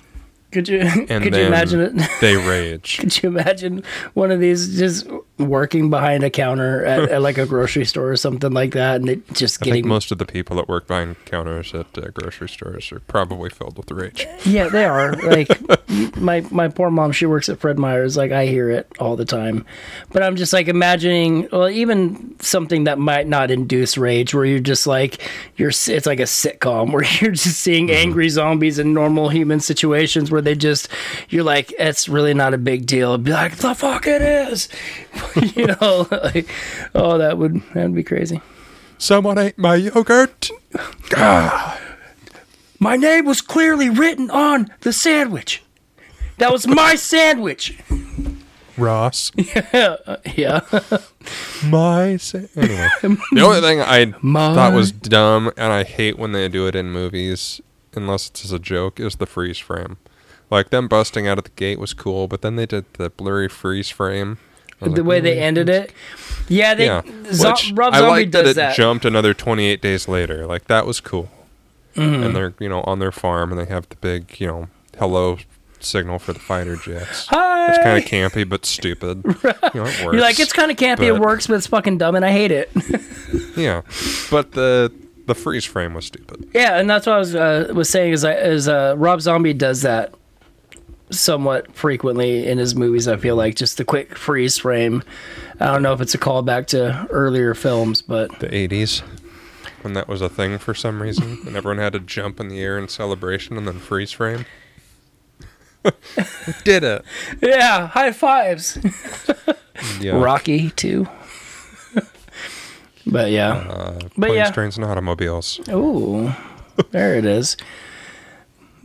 [0.51, 2.11] Could you and could you imagine it?
[2.21, 2.99] they rage.
[2.99, 3.83] Could you imagine
[4.15, 5.07] one of these just
[5.39, 9.09] working behind a counter at, at like a grocery store or something like that, and
[9.09, 12.09] it just I think getting most of the people that work behind counters at uh,
[12.13, 14.27] grocery stores are probably filled with rage.
[14.45, 15.49] yeah, they are like
[16.17, 17.13] my my poor mom.
[17.13, 18.17] She works at Fred Meyer's.
[18.17, 19.65] Like I hear it all the time,
[20.11, 21.49] but I'm just like imagining.
[21.53, 25.21] Well, even something that might not induce rage, where you're just like
[25.57, 25.71] you're.
[25.71, 30.43] It's like a sitcom where you're just seeing angry zombies in normal human situations where
[30.43, 30.89] they just
[31.29, 33.11] you're like it's really not a big deal.
[33.11, 34.69] It'd be like the fuck it is,
[35.57, 36.07] you know.
[36.11, 36.49] Like,
[36.95, 38.41] oh, that would that'd be crazy.
[38.99, 40.51] Someone ate my yogurt.
[41.17, 41.81] Ah.
[42.81, 45.63] My name was clearly written on the sandwich.
[46.39, 47.79] That was my sandwich.
[48.77, 49.33] Ross.
[49.37, 49.97] Yeah.
[50.37, 50.61] Yeah.
[51.65, 52.89] My sa- anyway.
[53.33, 56.77] The only thing I My- thought was dumb, and I hate when they do it
[56.77, 57.61] in movies,
[57.95, 59.97] unless it's as a joke, is the freeze frame.
[60.51, 63.49] Like them busting out of the gate was cool, but then they did the blurry
[63.49, 64.39] freeze frame.
[64.81, 65.93] I the like, way they ended it.
[66.49, 67.03] Yeah, they Yeah,
[67.33, 68.77] Zo- which Rob I Zombie like that does it that.
[68.77, 70.47] jumped another 28 days later.
[70.47, 71.29] Like that was cool.
[71.95, 72.23] Mm-hmm.
[72.23, 74.69] And they're you know on their farm, and they have the big you know
[74.99, 75.39] hello
[75.81, 77.27] signal for the fighter jets.
[77.29, 77.69] Hi.
[77.69, 79.23] It's kind of campy but stupid.
[79.75, 80.03] You know, it works.
[80.03, 81.03] You're like it's kind of campy.
[81.03, 82.71] It works, but it's fucking dumb, and I hate it.
[83.57, 83.83] Yeah,
[84.31, 84.91] but the
[85.27, 86.49] the freeze frame was stupid.
[86.55, 89.53] yeah, and that's what I was uh, was saying is I- is uh, Rob Zombie
[89.53, 90.15] does that
[91.11, 93.09] somewhat frequently in his movies.
[93.09, 95.03] I feel like just the quick freeze frame.
[95.61, 99.01] I don't know if it's a callback to earlier films, but The 80s,
[99.83, 102.61] when that was a thing for some reason, and everyone had to jump in the
[102.61, 104.45] air in celebration and then freeze frame.
[106.65, 107.05] did it.
[107.41, 108.79] yeah, high fives.
[110.01, 110.21] Yeah.
[110.21, 111.07] Rocky too.
[113.07, 113.51] but yeah.
[113.53, 114.51] Uh, But planes, yeah.
[114.51, 115.61] trains, and automobiles.
[115.71, 116.33] Ooh,
[116.91, 117.57] there it is.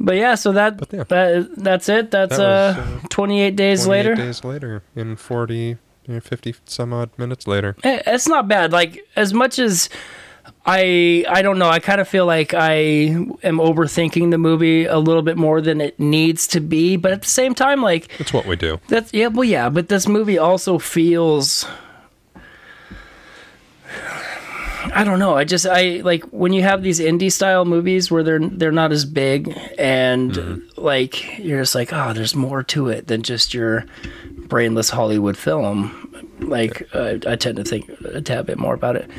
[0.05, 1.03] But yeah, so that But yeah.
[1.07, 2.11] that that's it.
[2.11, 4.15] That's That was, uh, uh, 28 days 28 later.
[4.15, 5.77] days later, in 40, you
[6.07, 7.75] know, 50 some odd minutes later.
[7.83, 8.71] Eh, It's not bad.
[8.73, 9.89] Like as much as
[10.65, 11.69] I I don't know.
[11.69, 12.73] I kind of feel like I
[13.43, 17.21] am overthinking the movie a little bit more than it needs to be, but at
[17.21, 18.79] the same time, like It's what we do.
[18.89, 19.69] that's yeah, well, yeah.
[19.69, 21.65] But this movie also feels.
[24.93, 25.35] I don't know.
[25.35, 28.91] I just I like when you have these indie style movies where they're they're not
[28.91, 33.85] as big and like you're just like oh there's more to it than just your
[34.47, 36.09] brainless Hollywood film.
[36.39, 39.09] Like uh, I tend to think a tad bit more about it.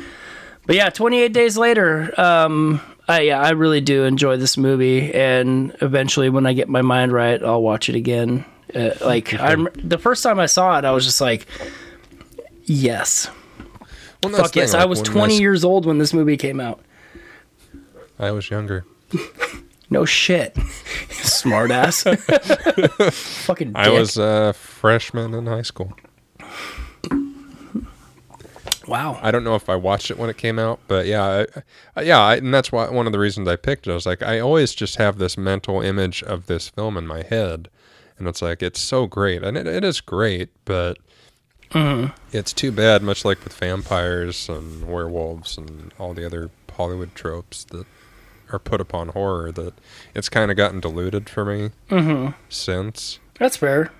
[0.65, 5.75] But yeah, 28 days later, um, I yeah I really do enjoy this movie, and
[5.81, 8.45] eventually when I get my mind right, I'll watch it again.
[8.73, 11.45] Uh, like I rem- the first time I saw it, I was just like,
[12.63, 13.29] yes,
[14.23, 14.71] Well, fuck yes.
[14.71, 16.81] thing, I was 20 this- years old when this movie came out.
[18.17, 18.85] I was younger.
[19.87, 20.57] No shit,
[21.11, 22.01] smart ass.
[23.43, 23.67] Fucking.
[23.67, 23.75] Dick.
[23.77, 25.93] I was a freshman in high school.
[28.87, 29.19] wow.
[29.21, 31.61] I don't know if I watched it when it came out, but yeah, I,
[31.95, 33.91] I, yeah, I, and that's why one of the reasons I picked it.
[33.91, 37.23] I was like, I always just have this mental image of this film in my
[37.23, 37.69] head,
[38.17, 40.97] and it's like it's so great, and it, it is great, but
[41.75, 42.15] Mm-hmm.
[42.31, 43.03] it's too bad.
[43.03, 47.85] Much like with vampires and werewolves and all the other Hollywood tropes that
[48.51, 49.73] are put upon horror, that
[50.13, 52.31] it's kind of gotten diluted for me mm-hmm.
[52.49, 53.19] since.
[53.39, 53.91] That's fair.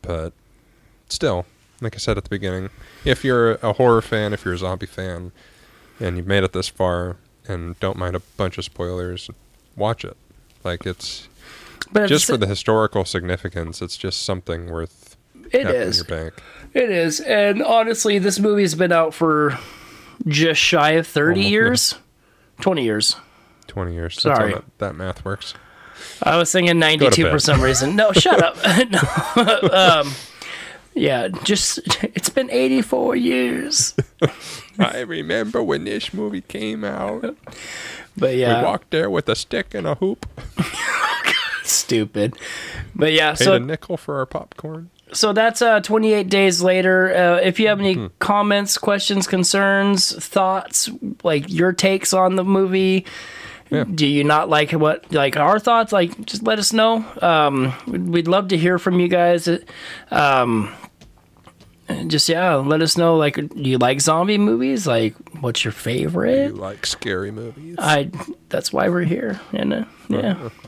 [0.00, 0.32] But
[1.08, 1.46] still,
[1.80, 2.70] like I said at the beginning,
[3.04, 5.32] if you're a horror fan, if you're a zombie fan,
[6.00, 9.30] and you've made it this far and don't mind a bunch of spoilers,
[9.76, 10.16] watch it.
[10.64, 11.28] Like it's
[11.92, 15.11] But just it's, for the historical significance, it's just something worth
[15.52, 16.00] it is.
[16.00, 17.20] It is.
[17.20, 19.58] And honestly, this movie's been out for
[20.26, 21.94] just shy of 30 Almost, years.
[22.60, 23.16] 20 years.
[23.72, 24.16] Twenty years.
[24.16, 24.52] That's how Sorry.
[24.52, 25.54] that, that math works.
[26.22, 27.30] I was thinking 92 bed.
[27.30, 27.96] for some reason.
[27.96, 28.56] No, shut up.
[28.90, 29.68] no.
[29.72, 30.12] um,
[30.94, 33.94] yeah, just it's been 84 years.
[34.78, 37.34] I remember when this movie came out.
[38.14, 38.60] But yeah.
[38.60, 40.26] We walked there with a stick and a hoop.
[41.62, 42.34] stupid.
[42.94, 44.90] But yeah, Paid so a nickel for our popcorn.
[45.12, 47.14] So that's uh 28 days later.
[47.14, 48.06] Uh, if you have any Hmm.
[48.18, 50.88] comments, questions, concerns, thoughts,
[51.22, 53.04] like your takes on the movie,
[53.70, 53.84] Yeah.
[53.84, 55.92] do you not like what like our thoughts?
[55.92, 57.04] Like just let us know.
[57.22, 59.48] Um, we'd we'd love to hear from you guys.
[60.10, 60.70] Um,
[62.06, 63.16] just yeah, let us know.
[63.16, 64.86] Like, do you like zombie movies?
[64.86, 66.48] Like, what's your favorite?
[66.48, 67.76] You like scary movies?
[67.78, 68.10] I.
[68.48, 69.40] That's why we're here.
[69.52, 70.48] And uh, yeah.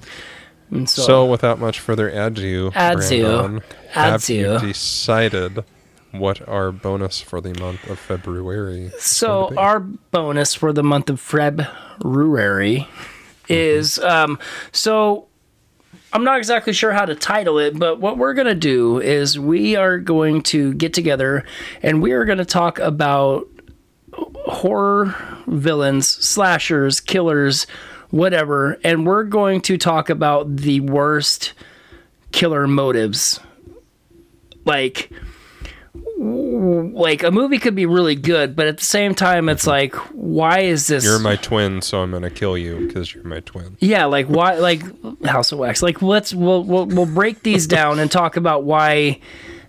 [0.71, 3.23] And so, So, without much further ado, Ado.
[3.23, 5.65] Brandon, have you decided
[6.11, 8.87] what our bonus for the month of February?
[8.87, 9.59] is So going to be?
[9.59, 12.87] our bonus for the month of February
[13.49, 14.39] is um
[14.73, 15.27] so
[16.13, 19.37] I'm not exactly sure how to title it, but what we're going to do is
[19.39, 21.45] we are going to get together
[21.83, 23.49] and we are going to talk about
[24.47, 25.15] horror
[25.49, 27.67] villains, slashers, killers,
[28.15, 31.53] whatever, and we're going to talk about the worst
[32.31, 33.41] killer motives.
[34.65, 35.11] Like
[36.17, 40.61] like a movie could be really good, but at the same time, it's like, why
[40.61, 41.05] is this?
[41.05, 43.77] You're my twin, so I'm gonna kill you because you're my twin.
[43.81, 44.55] yeah, like why?
[44.59, 44.83] Like
[45.25, 45.83] House of Wax.
[45.83, 49.19] Like let's we'll we'll, we'll break these down and talk about why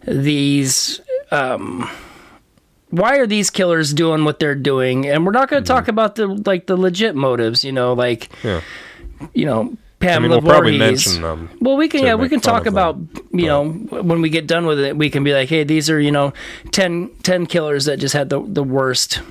[0.08, 1.90] these um
[2.90, 6.16] why are these killers doing what they're doing, and we're not going to talk about
[6.16, 7.64] the like the legit motives.
[7.64, 8.62] You know, like Yeah,
[9.34, 9.62] you know.
[10.02, 11.50] I mean Pamela we'll probably mention them.
[11.62, 14.68] Well, we can yeah, we can talk about them, you know when we get done
[14.68, 16.32] with it, we can be like, hey, these are you know
[16.72, 19.22] 10, 10 killers that just had the the worst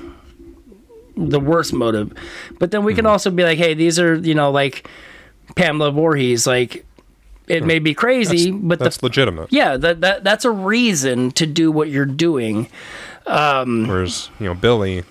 [1.17, 2.13] the worst motive.
[2.59, 2.97] But then we Hmm.
[2.97, 4.89] can also be like, hey, these are you know like
[5.55, 6.45] Pamela Voorhees.
[6.47, 6.85] Like
[7.47, 9.53] it may be crazy, but the That's legitimate.
[9.53, 12.69] yeah, that, that that's a reason to do what you're doing.
[13.27, 15.03] Whereas you know Billy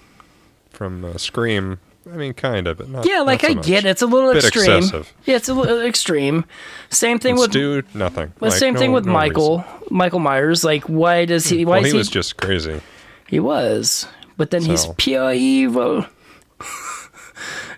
[0.72, 1.80] from uh, Scream,
[2.12, 3.08] I mean, kind of, but not.
[3.08, 3.66] Yeah, like not so I much.
[3.66, 3.90] get it.
[3.90, 4.78] It's a little Bit extreme.
[4.78, 5.14] excessive.
[5.26, 6.46] Yeah, it's a little extreme.
[6.90, 8.34] Same thing with Stu, nothing.
[8.40, 9.58] the Like, same thing no- with no Michael.
[9.60, 9.72] reason.
[9.90, 10.64] Michael Myers.
[10.64, 11.66] Like, why does he?
[11.66, 11.98] Why Well, is he he?
[11.98, 12.82] was just crazy.
[13.28, 14.06] He was,
[14.38, 14.94] but then he's So.
[14.98, 16.06] pure evil.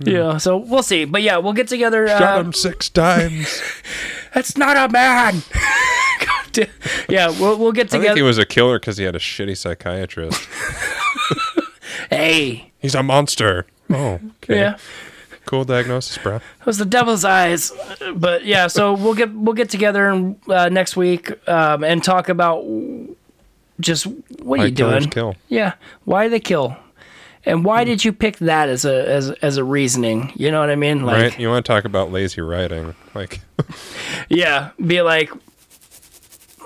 [0.02, 1.06] yeah, so we'll see.
[1.06, 2.08] But yeah, we'll get together.
[2.08, 3.62] Shot Uh, him six times.
[4.34, 5.44] That's not a man.
[7.10, 8.16] Yeah, we'll we'll get I think together.
[8.18, 10.48] he was a killer because he had a shitty psychiatrist.
[12.10, 13.66] hey, He's a monster.
[13.90, 14.58] Oh, okay.
[14.58, 14.78] yeah,
[15.46, 16.38] Cool diagnosis, bro.
[16.38, 17.72] it was the devil's eyes.
[18.16, 22.64] But yeah, so we'll get we'll get together uh, next week um, and talk about
[23.80, 24.08] just
[24.42, 25.10] what are you doing?
[25.10, 25.36] kill.
[25.50, 25.74] Yeah,
[26.06, 26.78] why they kill,
[27.46, 30.32] and why did you pick that as a as as a reasoning?
[30.36, 31.04] You know what I mean?
[31.06, 31.40] Like, right?
[31.40, 32.96] You want to talk about lazy writing?
[33.14, 33.42] Like,
[34.30, 35.30] yeah, be like,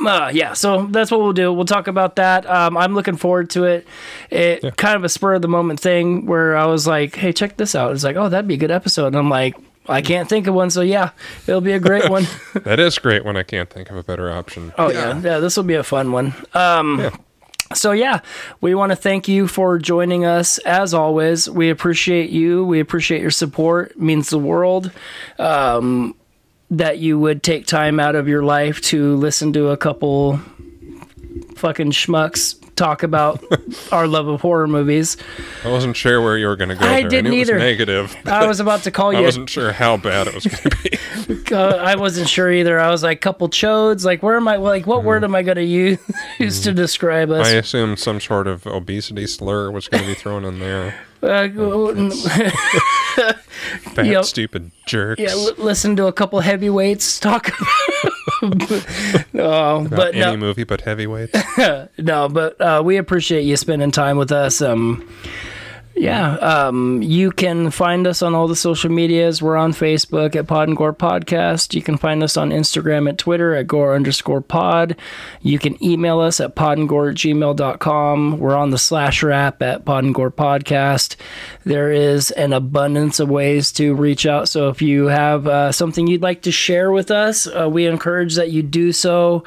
[0.05, 1.51] uh, yeah, so that's what we'll do.
[1.51, 2.45] We'll talk about that.
[2.49, 3.87] Um, I'm looking forward to it.
[4.29, 7.57] It kind of a spur of the moment thing where I was like, "Hey, check
[7.57, 9.55] this out." It's like, "Oh, that'd be a good episode," and I'm like,
[9.87, 11.11] "I can't think of one." So yeah,
[11.47, 12.25] it'll be a great one.
[12.63, 14.73] That is great when I can't think of a better option.
[14.77, 16.33] Oh yeah, yeah, this will be a fun one.
[16.53, 17.15] Um, Yeah.
[17.75, 18.21] So yeah,
[18.61, 20.57] we want to thank you for joining us.
[20.59, 22.65] As always, we appreciate you.
[22.65, 23.91] We appreciate your support.
[23.91, 24.91] It means the world.
[25.37, 26.15] Um,
[26.71, 30.39] that you would take time out of your life to listen to a couple
[31.55, 33.43] fucking schmucks talk about
[33.91, 35.17] our love of horror movies.
[35.63, 36.85] I wasn't sure where you were going to go.
[36.87, 37.09] I there.
[37.09, 37.59] didn't either.
[37.59, 38.15] Negative.
[38.25, 39.19] I was about to call you.
[39.19, 41.53] I wasn't sure how bad it was going to be.
[41.55, 42.79] uh, I wasn't sure either.
[42.79, 44.05] I was like, couple chodes.
[44.05, 44.55] Like, where am I?
[44.55, 45.99] Like, what word am I going to use
[46.39, 47.47] use to describe us?
[47.47, 50.95] I assumed some sort of obesity slur was going to be thrown in there.
[51.21, 51.47] Uh,
[53.93, 55.21] Fat, stupid jerks.
[55.21, 57.49] yeah, l- listen to a couple heavyweights talk.
[58.41, 61.37] oh, About but any no, movie but heavyweights.
[61.97, 64.61] no, but uh, we appreciate you spending time with us.
[64.61, 65.07] Um,
[65.99, 69.41] yeah, um, you can find us on all the social medias.
[69.41, 71.73] We're on Facebook at Pod and Gore Podcast.
[71.73, 74.95] You can find us on Instagram at Twitter at Gore underscore pod.
[75.41, 78.39] You can email us at podandgore at gmail.com.
[78.39, 81.17] We're on the Slasher app at Pod and Gore Podcast.
[81.65, 84.47] There is an abundance of ways to reach out.
[84.47, 88.35] So if you have uh, something you'd like to share with us, uh, we encourage
[88.35, 89.43] that you do so.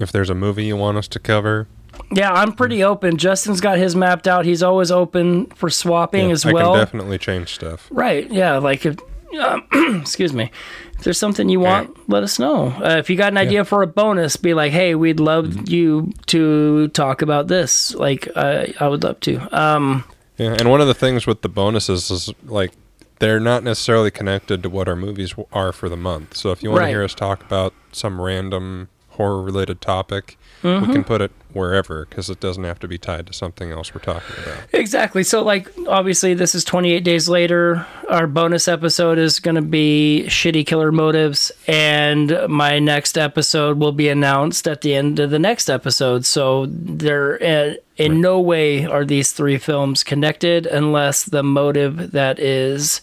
[0.00, 1.66] if there's a movie you want us to cover,
[2.14, 3.16] Yeah, I'm pretty open.
[3.16, 4.44] Justin's got his mapped out.
[4.44, 6.72] He's always open for swapping yeah, as I well.
[6.72, 7.88] can definitely change stuff.
[7.90, 8.30] right.
[8.30, 8.58] Yeah.
[8.58, 8.96] Like, if,
[9.40, 9.66] um,
[10.00, 10.50] excuse me.
[10.98, 12.66] If there's something you want, let us know.
[12.68, 15.64] Uh, if you got an idea for a bonus, be like, hey, we'd love Mm-hmm.
[15.68, 17.94] you to talk about this.
[17.94, 19.36] Like, I I would love to.
[19.58, 20.04] Um,
[20.38, 22.72] Yeah, and one of the things with the bonuses is like
[23.18, 26.36] they're not necessarily connected to what our movies are for the month.
[26.36, 26.86] So if you want Right.
[26.86, 30.86] to hear us talk about some random horror related topic, Mm-hmm.
[30.86, 33.92] we can put it wherever because it doesn't have to be tied to something else
[33.94, 34.58] we're talking about.
[34.72, 35.22] Exactly.
[35.24, 37.84] So, like, obviously, this is 28 days later.
[38.08, 43.92] Our bonus episode is going to be Shitty Killer Motives, and my next episode will
[43.92, 46.24] be announced at the end of the next episode.
[46.24, 52.38] So, there, uh, in no way are these three films connected unless the motive that
[52.38, 53.00] is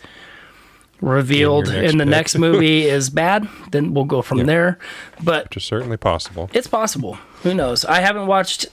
[1.01, 2.12] revealed In in the pick.
[2.12, 3.47] next movie is bad.
[3.72, 4.78] Then we'll go from there.
[5.24, 6.49] But Which is certainly possible.
[6.53, 7.18] it's possible.
[7.44, 7.86] Who knows?
[7.86, 8.68] I haven't watched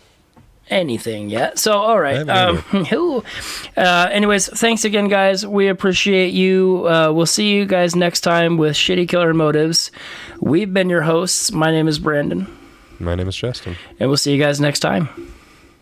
[0.69, 1.59] anything yet.
[1.59, 2.29] So, all right.
[2.29, 2.57] Um,
[2.91, 3.23] who?
[3.77, 5.47] Uh, anyways, thanks again, guys.
[5.47, 6.87] We appreciate you.
[6.89, 9.91] Uh, we'll see you guys next time with Shitty Killer Motives.
[10.41, 11.53] We've been your hosts.
[11.53, 12.47] My name is Brandon,
[12.99, 13.77] My name is Justin.
[14.01, 15.09] and we'll see you guys next time.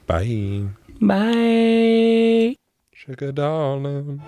[0.07, 0.65] Bye.
[1.01, 2.57] Bye.
[2.93, 4.21] Sugar darling.